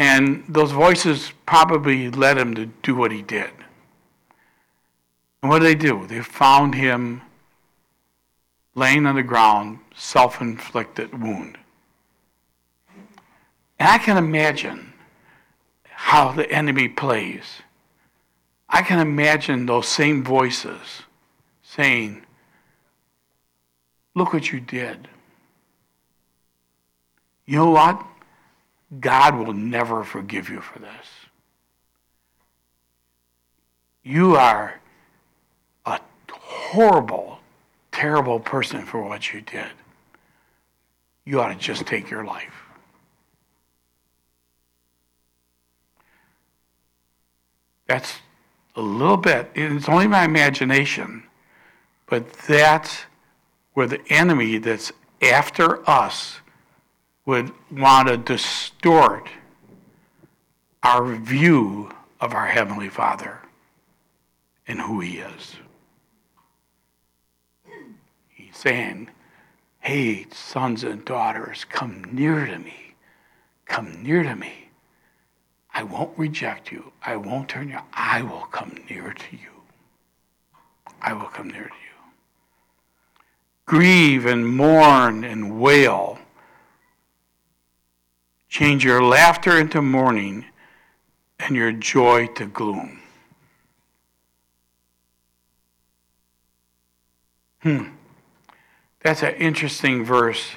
[0.00, 3.50] And those voices probably led him to do what he did.
[5.42, 6.06] And what did they do?
[6.06, 7.20] They found him
[8.74, 11.58] laying on the ground, self inflicted wound.
[13.78, 14.94] And I can imagine
[15.84, 17.60] how the enemy plays.
[18.70, 21.02] I can imagine those same voices
[21.62, 22.22] saying,
[24.14, 25.08] Look what you did.
[27.44, 28.06] You know what?
[28.98, 31.06] God will never forgive you for this.
[34.02, 34.80] You are
[35.86, 36.00] a
[36.32, 37.38] horrible,
[37.92, 39.68] terrible person for what you did.
[41.24, 42.54] You ought to just take your life.
[47.86, 48.20] That's
[48.76, 51.24] a little bit, it's only my imagination,
[52.06, 53.04] but that's
[53.74, 56.39] where the enemy that's after us
[57.30, 59.28] would want to distort
[60.82, 61.88] our view
[62.20, 63.38] of our Heavenly Father
[64.66, 65.56] and who He is
[68.50, 69.10] He's saying,
[69.78, 72.94] Hey, sons and daughters, come near to me.
[73.64, 74.70] Come near to me.
[75.72, 76.90] I won't reject you.
[77.00, 77.78] I won't turn you.
[77.92, 79.62] I will come near to you.
[81.00, 82.12] I will come near to you.
[83.66, 86.18] Grieve and mourn and wail.
[88.50, 90.44] Change your laughter into mourning
[91.38, 93.00] and your joy to gloom.
[97.60, 97.84] Hmm.
[99.02, 100.50] That's an interesting verse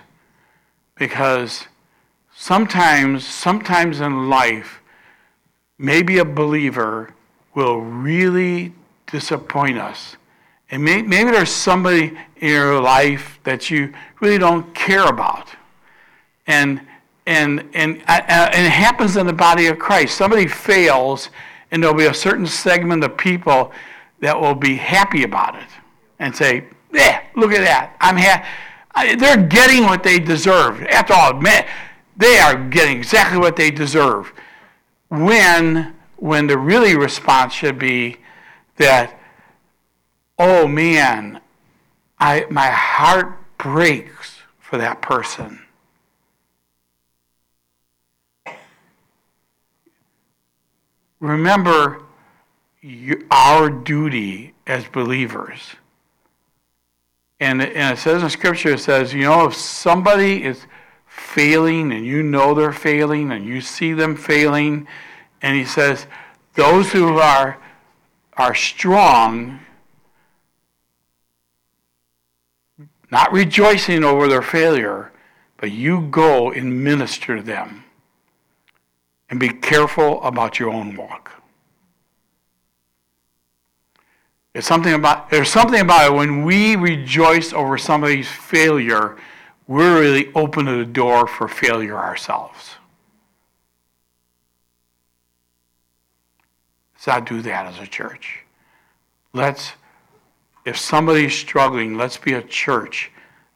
[0.96, 1.68] because
[2.36, 4.82] sometimes, sometimes in life,
[5.78, 7.14] maybe a believer
[7.54, 8.74] will really
[9.06, 10.18] disappoint us.
[10.72, 15.50] And may, maybe there's somebody in your life that you really don't care about.
[16.48, 16.82] And,
[17.26, 20.18] and, and, uh, and it happens in the body of Christ.
[20.18, 21.30] Somebody fails,
[21.72, 23.72] and there'll be a certain segment of people
[24.20, 25.70] that will be happy about it
[26.20, 27.96] and say, yeah, look at that.
[28.00, 30.84] I'm ha- they're getting what they deserve.
[30.84, 31.66] After all, man,
[32.16, 34.32] they are getting exactly what they deserve.
[35.10, 38.18] When, when the really response should be
[38.78, 39.20] that,
[40.38, 41.42] oh man,
[42.20, 45.63] I, my heart breaks for that person.
[51.24, 52.04] Remember
[53.32, 55.78] our duty as believers.
[57.40, 60.66] And, and it says in Scripture, it says, you know, if somebody is
[61.08, 64.86] failing and you know they're failing and you see them failing,
[65.42, 66.08] and he says,
[66.56, 67.58] those who are,
[68.34, 69.62] are strong,
[73.10, 75.14] not rejoicing over their failure,
[75.56, 77.83] but you go and minister to them.
[79.34, 81.42] And be careful about your own walk.
[84.54, 89.18] It's something about, there's something about it when we rejoice over somebody's failure,
[89.68, 92.76] we're really open to the door for failure ourselves.
[96.94, 98.42] Let's not do that as a church.
[99.34, 99.72] Let's,
[100.64, 103.10] if somebody's struggling, let's be a church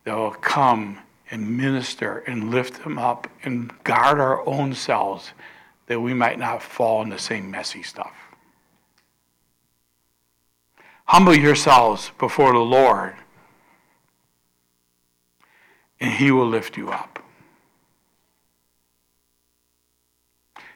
[0.06, 0.98] that will come
[1.30, 5.34] and minister and lift them up and guard our own selves
[5.88, 8.14] that we might not fall in the same messy stuff.
[11.06, 13.16] Humble yourselves before the Lord,
[16.00, 17.24] and He will lift you up.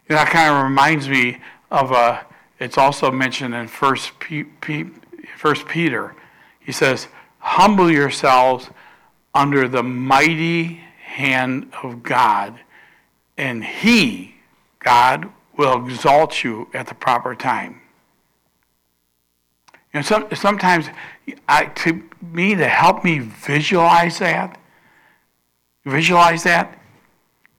[0.08, 1.40] You know, that kind of reminds me
[1.70, 2.26] of a,
[2.60, 4.12] it's also mentioned in First,
[5.38, 6.16] First Peter.
[6.60, 7.08] He says,
[7.40, 8.70] Humble yourselves
[9.34, 12.60] under the mighty hand of God,
[13.38, 14.31] and He,
[14.84, 17.82] God, will exalt you at the proper time.
[19.94, 20.88] You know, some, sometimes
[21.48, 24.60] I, to me, to help me visualize that,
[25.86, 26.80] visualize that,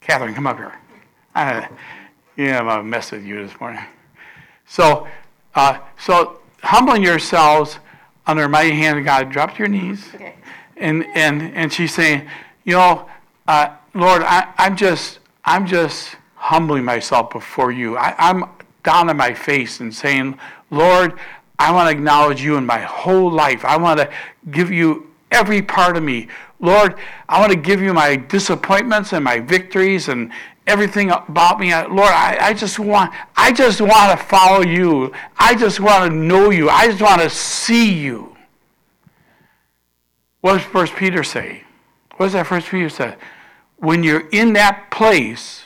[0.00, 0.72] Catherine, come up here.
[1.34, 1.68] I,
[2.36, 3.84] yeah, I'm a mess with you this morning.
[4.66, 5.06] So,
[5.54, 7.78] uh, so humbling yourselves
[8.26, 10.08] under the mighty hand of God, drop to your knees.
[10.14, 10.34] Okay.
[10.76, 12.28] And, and, and she's saying,
[12.64, 13.08] you know,
[13.46, 17.96] uh, Lord, I, I'm just, I'm just humbling myself before you.
[17.96, 18.44] I, I'm
[18.82, 20.36] down on my face and saying,
[20.72, 21.16] Lord,
[21.56, 23.64] I want to acknowledge you in my whole life.
[23.64, 24.10] I want to
[24.50, 26.26] give you every part of me.
[26.58, 26.96] Lord,
[27.28, 30.32] I want to give you my disappointments and my victories and
[30.66, 31.72] everything about me.
[31.72, 35.12] Lord, I, I just want I just want to follow you.
[35.38, 36.68] I just want to know you.
[36.68, 38.36] I just want to see you.
[40.40, 41.62] What does First Peter say?
[42.16, 43.14] What does that First Peter say?
[43.76, 45.61] When you're in that place,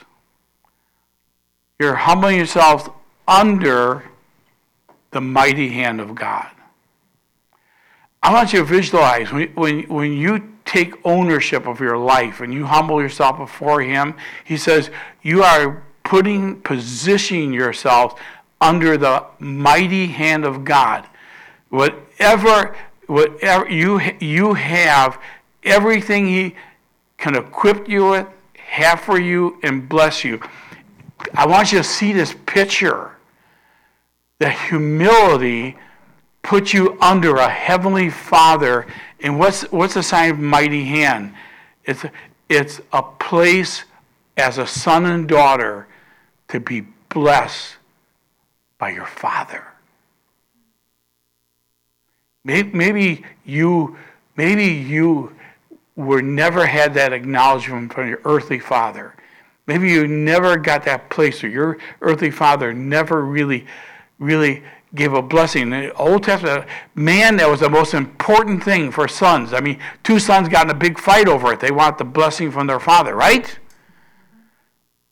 [1.79, 2.89] you're humbling yourself
[3.29, 4.05] under
[5.11, 6.51] the mighty hand of God.
[8.23, 12.53] I want you to visualize when, when, when you take ownership of your life and
[12.53, 14.15] you humble yourself before Him,
[14.45, 14.91] He says,
[15.23, 18.19] you are putting, positioning yourself
[18.61, 21.07] under the mighty hand of God.
[21.69, 25.21] Whatever, whatever you, you have,
[25.63, 26.57] everything He
[27.19, 30.41] can equip you with, have for you, and bless you.
[31.35, 33.13] I want you to see this picture
[34.39, 35.77] the humility
[36.43, 38.87] puts you under a heavenly Father.
[39.21, 41.35] And what's, what's the sign of mighty hand?
[41.85, 42.05] It's,
[42.49, 43.85] it's a place
[44.37, 45.87] as a son and daughter
[46.49, 47.77] to be blessed
[48.79, 49.65] by your Father.
[52.45, 53.97] Maybe, you,
[54.37, 55.35] maybe you
[55.97, 59.15] were never had that acknowledgement from your earthly father.
[59.67, 63.67] Maybe you never got that place, or your earthly father never really
[64.19, 64.63] really
[64.95, 65.63] gave a blessing.
[65.63, 69.53] In the Old Testament, man, that was the most important thing for sons.
[69.53, 71.61] I mean, two sons got in a big fight over it.
[71.61, 73.59] They want the blessing from their father, right?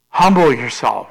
[0.08, 1.08] Humble yourself.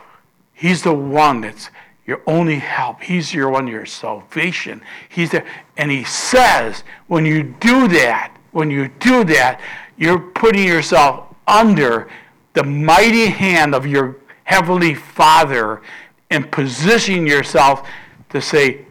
[0.53, 1.69] He's the one that's
[2.05, 3.01] your only help.
[3.01, 4.81] He's your one, your salvation.
[5.09, 5.45] He's there.
[5.77, 9.61] And he says, when you do that, when you do that,
[9.97, 12.09] you're putting yourself under
[12.53, 15.81] the mighty hand of your heavenly Father
[16.29, 17.87] and positioning yourself
[18.29, 18.85] to say,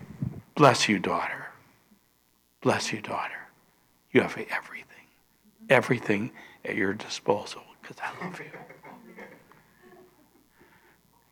[0.54, 1.46] Bless you, daughter.
[2.60, 3.32] Bless you, daughter.
[4.12, 5.06] You have everything,
[5.70, 6.30] everything
[6.64, 8.46] at your disposal because I love you.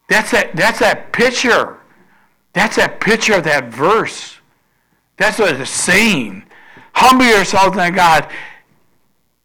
[0.09, 1.79] That's that, that's that picture.
[2.53, 4.39] That's that picture of that verse.
[5.17, 6.43] That's what it's saying.
[6.95, 8.29] Humble yourself to God,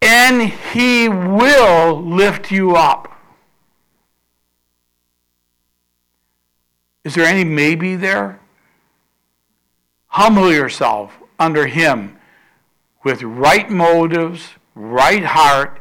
[0.05, 3.11] and He will lift you up.
[7.03, 8.39] Is there any maybe there?
[10.07, 12.17] Humble yourself under Him
[13.03, 15.79] with right motives, right heart,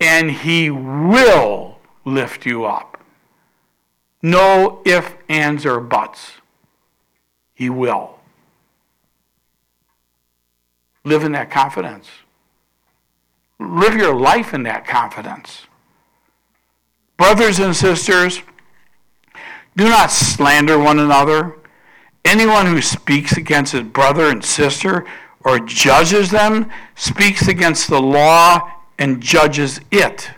[0.00, 3.02] and He will lift you up.
[4.22, 6.32] No ifs, ands, or buts.
[7.54, 8.18] He will.
[11.04, 12.08] Live in that confidence.
[13.62, 15.66] Live your life in that confidence.
[17.16, 18.42] Brothers and sisters,
[19.76, 21.56] do not slander one another.
[22.24, 25.06] Anyone who speaks against his brother and sister
[25.44, 30.30] or judges them speaks against the law and judges it.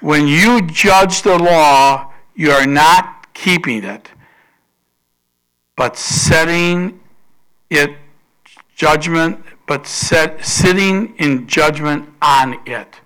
[0.00, 4.10] When you judge the law, you are not keeping it,
[5.76, 7.00] but setting
[7.70, 7.96] it
[8.74, 13.00] judgment, but set, sitting in judgment on it.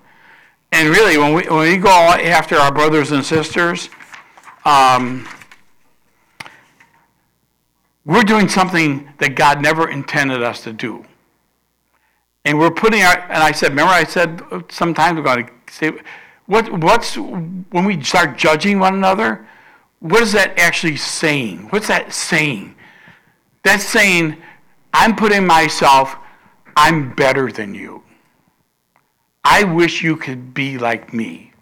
[0.73, 3.89] And really, when we, when we go after our brothers and sisters,
[4.65, 5.29] um,
[8.05, 11.05] we're doing something that God never intended us to do.
[12.45, 15.93] And we're putting our, and I said, remember I said some time ago, say,
[16.47, 19.47] what, what's, when we start judging one another,
[20.01, 21.69] what is that actually saying?
[21.71, 22.75] What's that saying?
[23.63, 24.37] That's saying,
[24.93, 26.17] I'm putting myself,
[26.77, 28.03] I'm better than you.
[29.43, 31.53] I wish you could be like me.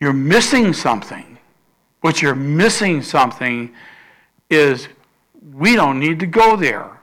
[0.00, 1.38] You're missing something.
[2.00, 3.74] What you're missing something
[4.48, 4.88] is
[5.52, 7.00] we don't need to go there.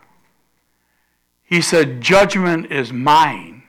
[1.44, 3.64] He said, Judgment is mine.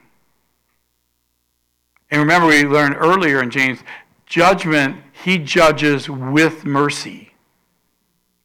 [2.09, 3.79] And remember, we learned earlier in James,
[4.25, 7.33] judgment, he judges with mercy.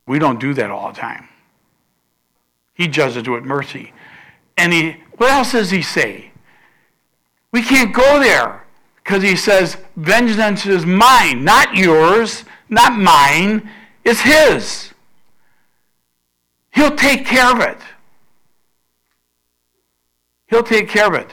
[0.06, 1.28] We don't do that all the time.
[2.74, 3.92] He judges with mercy.
[4.56, 6.30] And he, what else does he say?
[7.52, 8.64] We can't go there
[8.96, 13.68] because he says, Vengeance is mine, not yours not mine,
[14.02, 14.94] it's His.
[16.72, 17.78] He'll take care of it.
[20.48, 21.30] He'll take care of it.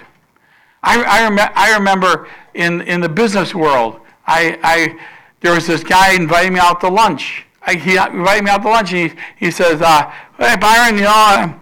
[0.84, 5.00] I, I, rem- I remember in, in the business world, I, I,
[5.40, 7.46] there was this guy inviting me out to lunch.
[7.62, 11.04] I, he invited me out to lunch, and he, he says, uh, Hey, Byron, you
[11.04, 11.60] know,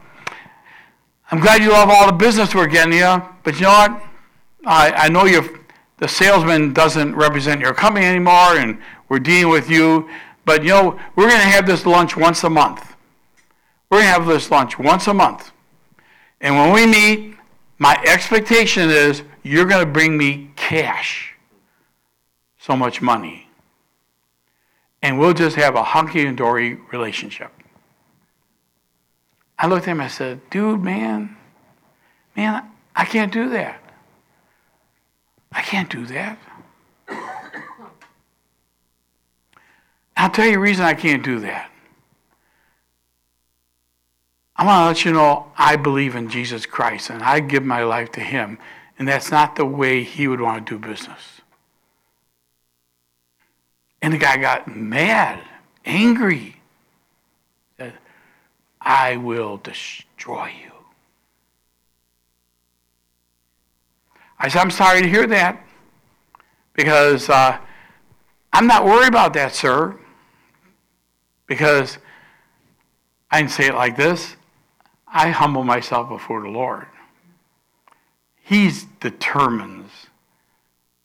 [1.31, 4.03] I'm, glad you love all the business we're getting you, but you know what?
[4.67, 5.65] I, I know you
[5.97, 8.77] the salesman doesn't represent your company anymore, and
[9.09, 10.07] we're dealing with you.
[10.45, 12.95] But you know, we're going to have this lunch once a month.
[13.89, 15.51] We're going to have this lunch once a month.
[16.39, 17.35] And when we meet,
[17.79, 21.33] my expectation is you're going to bring me cash.
[22.59, 23.49] So much money.
[25.01, 27.56] And we'll just have a hunky dory relationship.
[29.59, 31.35] I looked at him and I said, dude, man,
[32.35, 32.63] man,
[32.95, 33.81] I can't do that.
[35.51, 36.39] I can't do that.
[40.15, 41.71] I'll tell you the reason I can't do that.
[44.55, 47.83] I want to let you know I believe in Jesus Christ and I give my
[47.83, 48.57] life to Him,
[48.97, 51.41] and that's not the way He would want to do business.
[54.01, 55.39] And the guy got mad,
[55.85, 56.56] angry.
[58.87, 60.71] I will destroy you.
[64.39, 65.61] I said, I'm sorry to hear that
[66.73, 67.57] because uh,
[68.53, 69.97] I'm not worried about that, sir
[71.47, 71.97] because
[73.31, 74.35] I can say it like this
[75.07, 76.85] I humble myself before the Lord.
[78.43, 79.89] He determines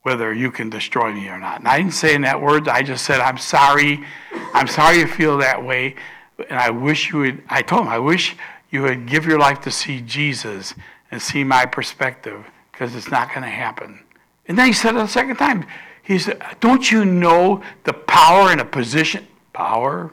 [0.03, 1.61] whether you can destroy me or not.
[1.61, 4.05] And I didn't say in that words, I just said, I'm sorry.
[4.53, 5.95] I'm sorry you feel that way.
[6.39, 8.37] And I wish you would, I told him, I wish
[8.70, 10.74] you would give your life to see Jesus
[11.11, 14.01] and see my perspective because it's not going to happen.
[14.47, 15.66] And then he said it a second time.
[16.03, 19.26] He said, Don't you know the power and a position?
[19.53, 20.12] Power?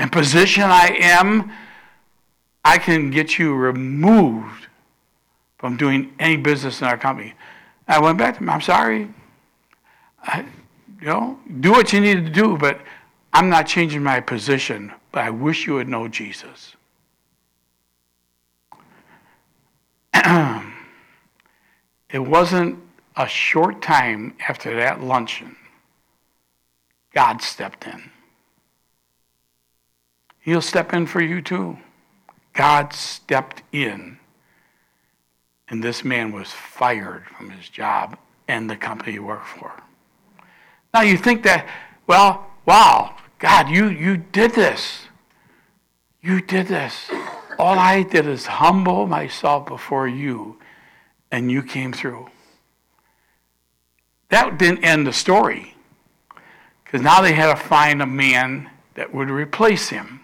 [0.00, 1.52] and position I am,
[2.64, 4.66] I can get you removed
[5.58, 7.34] from doing any business in our company.
[7.86, 8.48] I went back to him.
[8.48, 9.10] I'm sorry.
[10.22, 10.46] I,
[11.00, 12.80] you know, do what you need to do, but
[13.32, 14.92] I'm not changing my position.
[15.12, 16.76] But I wish you would know Jesus.
[20.14, 20.64] it
[22.18, 22.78] wasn't
[23.16, 25.56] a short time after that luncheon,
[27.12, 28.10] God stepped in.
[30.38, 31.78] He'll step in for you too.
[32.52, 34.18] God stepped in
[35.68, 38.18] And this man was fired from his job
[38.48, 39.72] and the company he worked for.
[40.92, 41.68] Now you think that,
[42.08, 45.06] well, wow, God, you, you did this.
[46.22, 47.10] You did this.
[47.58, 50.58] All I did is humble myself before you,
[51.30, 52.28] and you came through.
[54.28, 55.74] That didn't end the story.
[56.84, 60.20] Because now they had to find a man that would replace him.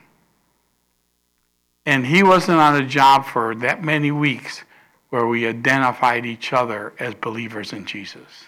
[1.86, 4.62] And he wasn't on a job for that many weeks
[5.10, 8.46] where we identified each other as believers in Jesus.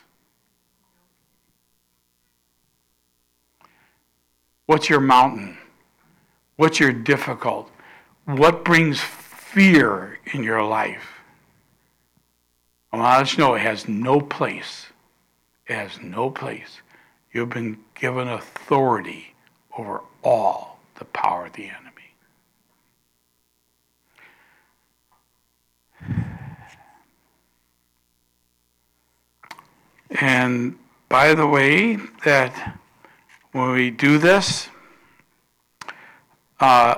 [4.69, 5.57] What's your mountain?
[6.57, 7.71] What's your difficult?
[8.27, 11.23] What brings fear in your life?
[12.93, 14.89] I want to let you know it has no place.
[15.66, 16.83] It has no place.
[17.33, 19.35] You've been given authority
[19.79, 22.12] over all the power of the enemy.
[30.11, 30.77] And
[31.09, 31.97] by the way,
[32.27, 32.78] that
[33.53, 34.69] when we do this,
[36.61, 36.97] uh,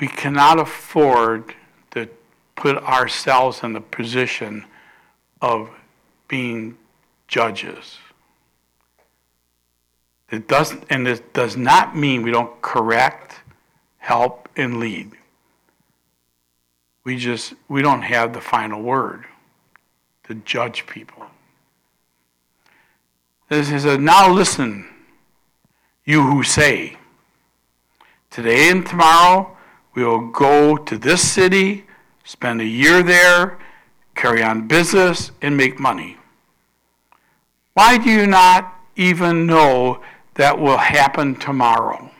[0.00, 1.54] we cannot afford
[1.92, 2.08] to
[2.56, 4.64] put ourselves in the position
[5.40, 5.70] of
[6.28, 6.76] being
[7.28, 7.98] judges.
[10.30, 13.40] It doesn't, and it does not mean we don't correct,
[13.98, 15.12] help, and lead.
[17.04, 19.26] We just we don't have the final word
[20.24, 21.13] to judge people.
[23.50, 24.88] Is a now listen,
[26.04, 26.96] you who say,
[28.30, 29.56] today and tomorrow
[29.94, 31.84] we will go to this city,
[32.24, 33.58] spend a year there,
[34.14, 36.16] carry on business, and make money.
[37.74, 40.00] Why do you not even know
[40.34, 42.10] that will happen tomorrow?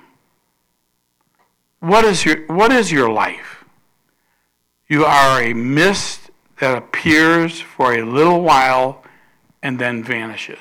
[1.81, 3.65] What is your, what is your life?
[4.89, 9.03] You are a mist that appears for a little while
[9.63, 10.59] and then vanishes.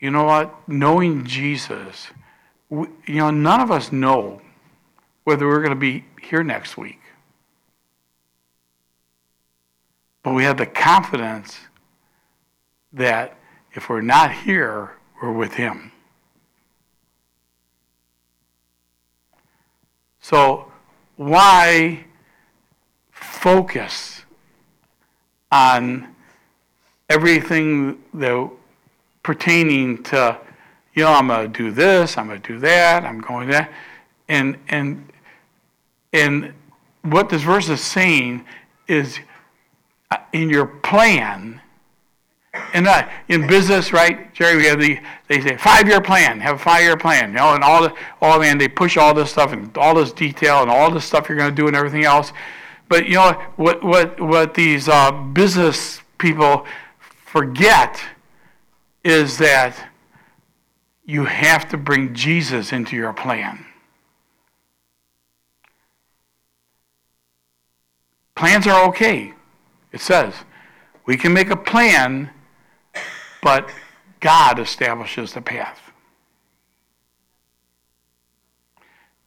[0.00, 0.54] You know what?
[0.66, 2.08] Knowing Jesus,
[2.70, 4.40] we, you know, none of us know
[5.24, 7.00] whether we're going to be here next week.
[10.22, 11.58] But we have the confidence
[12.92, 13.36] that
[13.72, 14.92] if we're not here,
[15.22, 15.92] we're with Him.
[20.20, 20.70] So,
[21.16, 22.06] why
[23.10, 24.22] focus
[25.52, 26.14] on
[27.08, 28.50] everything that
[29.30, 30.36] pertaining to,
[30.92, 33.70] you know, I'm going to do this, I'm going to do that, I'm going that,
[34.28, 35.08] and and
[36.12, 36.52] and
[37.02, 38.44] what this verse is saying
[38.88, 39.20] is,
[40.10, 41.60] uh, in your plan
[42.74, 46.56] and uh, in business, right, Jerry, we have the they say five year plan, have
[46.56, 49.30] a five year plan, you know, and all the all man they push all this
[49.30, 52.02] stuff and all this detail and all this stuff you're going to do and everything
[52.02, 52.32] else.
[52.88, 56.66] But you know what what what these uh, business people
[57.26, 58.02] forget
[59.02, 59.88] is that
[61.04, 63.66] you have to bring Jesus into your plan.
[68.34, 69.34] Plans are okay.
[69.92, 70.34] It says
[71.06, 72.30] we can make a plan
[73.42, 73.70] but
[74.20, 75.80] God establishes the path.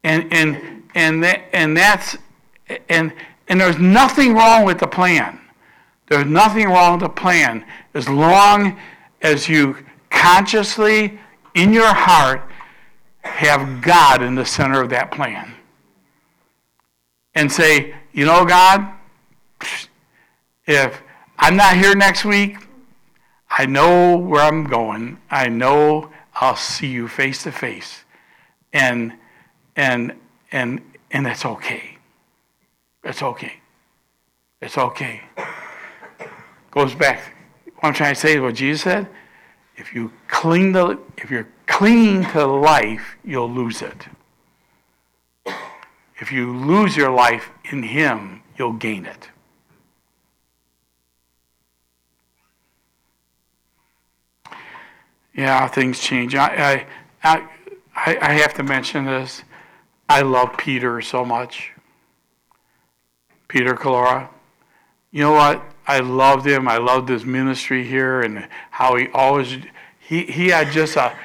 [0.03, 2.17] And, and, and, that, and that's,
[2.89, 3.13] and,
[3.47, 5.39] and there's nothing wrong with the plan.
[6.07, 8.77] There's nothing wrong with the plan as long
[9.23, 9.77] as you
[10.09, 11.17] consciously,
[11.55, 12.43] in your heart,
[13.21, 15.55] have God in the center of that plan.
[17.33, 18.87] And say, you know, God,
[20.67, 21.01] if
[21.39, 22.57] I'm not here next week,
[23.49, 25.17] I know where I'm going.
[25.31, 28.03] I know I'll see you face to face.
[28.71, 29.13] And
[29.75, 30.13] and
[30.51, 31.97] and and that's okay.
[33.03, 33.53] It's okay.
[34.61, 35.21] It's okay.
[36.71, 37.32] Goes back.
[37.83, 39.09] What I'm trying to say is what Jesus said.
[39.75, 44.07] If you cling to if you're clinging to life, you'll lose it.
[46.17, 49.27] If you lose your life in him, you'll gain it.
[55.35, 56.35] Yeah, things change.
[56.35, 56.87] I,
[57.21, 57.49] I,
[57.93, 59.43] I, I have to mention this.
[60.07, 61.73] I love Peter so much.
[63.49, 64.29] Peter Calora.
[65.11, 65.72] You know what?
[65.87, 66.67] I loved him.
[66.67, 69.57] I loved his ministry here and how he always
[69.99, 71.15] he he had just a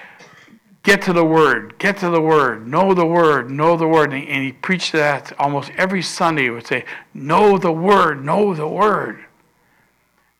[0.83, 4.23] get to the word, get to the word, know the word, know the word, and
[4.23, 6.45] he, and he preached that almost every Sunday.
[6.45, 6.85] He would say,
[7.15, 9.25] "Know the word, know the word."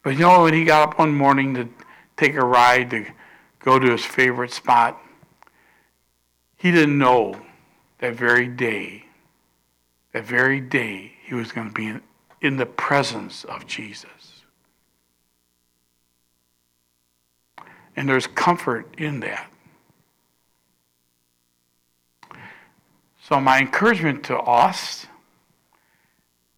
[0.03, 1.69] But you know when he got up one morning to
[2.17, 3.07] take a ride to
[3.61, 5.01] go to his favorite spot.
[6.57, 7.41] He didn't know
[7.99, 9.05] that very day
[10.13, 12.01] that very day he was going to be
[12.41, 14.43] in, the presence of Jesus.
[17.97, 19.51] And there's comfort in that.
[23.29, 25.07] So, my encouragement to us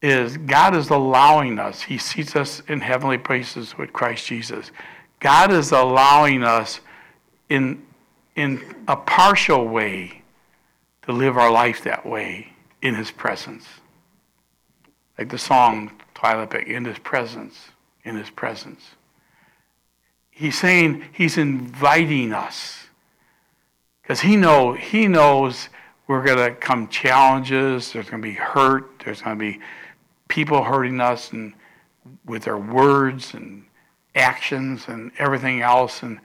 [0.02, 4.70] is God is allowing us, He seats us in heavenly places with Christ Jesus.
[5.18, 6.80] God is allowing us
[7.48, 7.82] in,
[8.36, 10.22] in a partial way
[11.02, 13.66] to live our life that way in His presence.
[15.20, 17.54] Like the song Twilight in His presence,
[18.04, 18.82] in His presence.
[20.30, 22.86] He's saying He's inviting us
[24.00, 25.68] because He know He knows
[26.06, 27.92] we're to come challenges.
[27.92, 29.02] There's to be hurt.
[29.04, 29.60] There's to be
[30.28, 31.52] people hurting us and
[32.24, 33.64] with their words and
[34.14, 36.02] actions and everything else.
[36.02, 36.18] And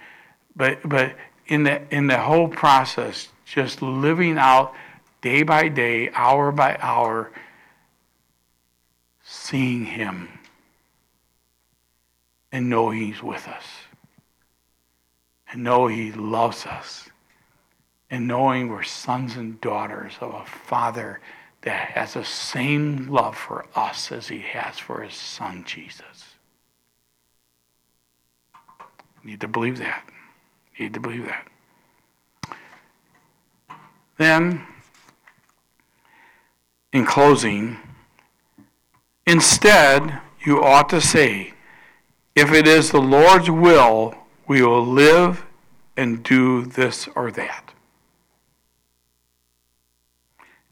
[0.56, 1.18] but but
[1.48, 4.74] in the in the whole process, just living out
[5.20, 7.30] day by day, hour by hour,
[9.46, 10.30] seeing Him
[12.52, 13.66] and know He's with us
[15.52, 17.10] and know He loves us
[18.10, 21.20] and knowing we're sons and daughters of a Father
[21.62, 26.36] that has the same love for us as He has for His Son, Jesus.
[29.24, 30.08] You need to believe that.
[30.76, 31.48] You need to believe that.
[34.18, 34.66] Then,
[36.94, 37.78] in closing,
[39.26, 41.54] instead, you ought to say,
[42.36, 44.14] if it is the Lord's will,
[44.48, 45.46] we will live
[45.98, 47.74] and do this or that.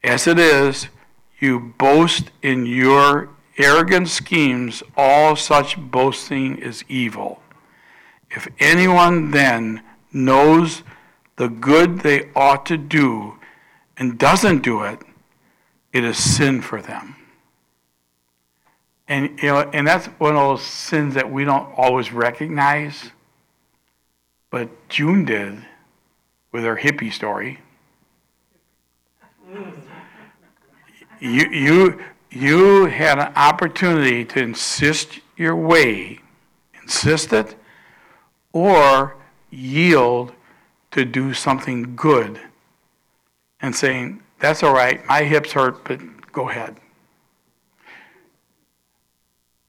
[0.02, 0.88] As it is,
[1.40, 7.40] you boast in your arrogant schemes, all such boasting is evil.
[8.30, 9.82] If anyone then
[10.12, 10.82] knows
[11.36, 13.38] the good they ought to do
[13.96, 15.00] and doesn't do it,
[15.92, 17.16] it is sin for them.
[19.06, 23.10] And you know, and that's one of those sins that we don't always recognize.
[24.50, 25.64] But June did
[26.52, 27.58] with her hippie story.
[31.20, 32.00] You, you,
[32.30, 36.20] you had an opportunity to insist your way,
[36.82, 37.56] insist it,
[38.52, 39.16] or
[39.50, 40.32] yield
[40.90, 42.40] to do something good
[43.60, 46.00] and saying, That's all right, my hips hurt, but
[46.32, 46.76] go ahead.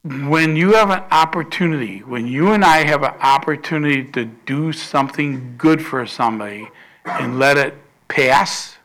[0.05, 5.55] When you have an opportunity, when you and I have an opportunity to do something
[5.57, 6.69] good for somebody
[7.05, 7.73] and let it
[8.07, 8.77] pass,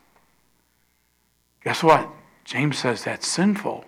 [1.63, 2.09] guess what?
[2.43, 3.85] James says that's sinful.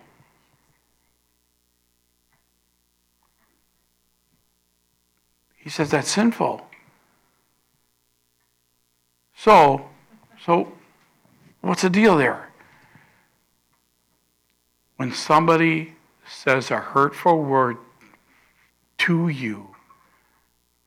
[5.57, 6.67] He says that's sinful.
[9.36, 9.89] So,
[10.45, 10.71] so
[11.61, 12.49] what's the deal there?
[14.97, 15.92] When somebody
[16.34, 17.77] says a hurtful word
[18.97, 19.75] to you,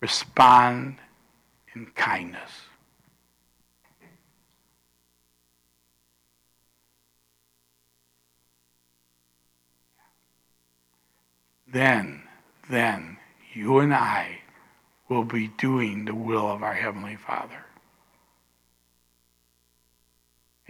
[0.00, 0.96] respond
[1.74, 2.50] in kindness.
[11.68, 12.22] Then,
[12.70, 13.18] then
[13.52, 14.40] you and I
[15.08, 17.64] will be doing the will of our Heavenly Father.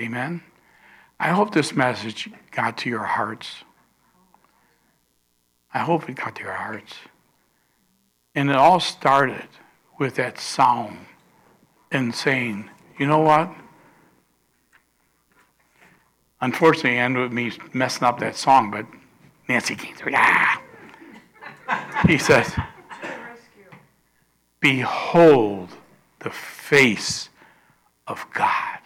[0.00, 0.42] Amen?
[1.18, 3.64] I hope this message got to your hearts.
[5.76, 6.94] I hope it got to your hearts.
[8.34, 9.46] And it all started
[9.98, 10.96] with that sound
[11.92, 13.54] and saying, you know what?
[16.40, 18.86] Unfortunately, it ended with me messing up that song, but
[19.50, 20.12] Nancy came through.
[20.14, 20.62] Ah.
[22.08, 22.50] He says,
[24.60, 25.68] Behold
[26.20, 27.28] the face
[28.06, 28.78] of God.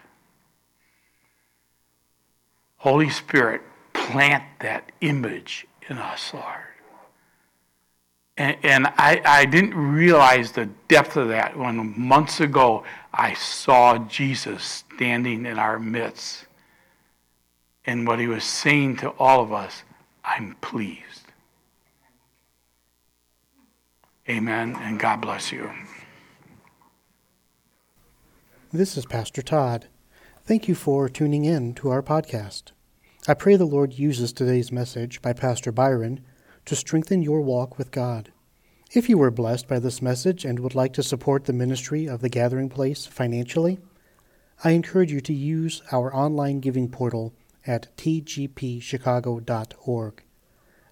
[2.79, 3.61] Holy Spirit,
[3.93, 6.70] plant that image in us, Lord.
[8.41, 13.99] And, and I, I didn't realize the depth of that when months ago I saw
[13.99, 16.47] Jesus standing in our midst.
[17.85, 19.83] And what he was saying to all of us,
[20.25, 21.27] I'm pleased.
[24.27, 25.71] Amen, and God bless you.
[28.73, 29.89] This is Pastor Todd.
[30.47, 32.73] Thank you for tuning in to our podcast.
[33.29, 36.25] I pray the Lord uses today's message by Pastor Byron
[36.67, 38.31] to strengthen your walk with God.
[38.93, 42.21] If you were blessed by this message and would like to support the ministry of
[42.21, 43.79] the Gathering Place financially,
[44.65, 47.33] I encourage you to use our online giving portal
[47.67, 50.23] at tgpchicago.org.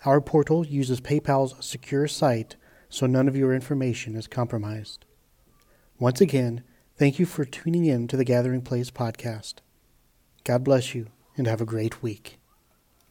[0.05, 2.55] Our portal uses PayPal's secure site
[2.89, 5.05] so none of your information is compromised.
[5.99, 6.63] Once again,
[6.97, 9.57] thank you for tuning in to the Gathering Place podcast.
[10.45, 12.38] God bless you and have a great week.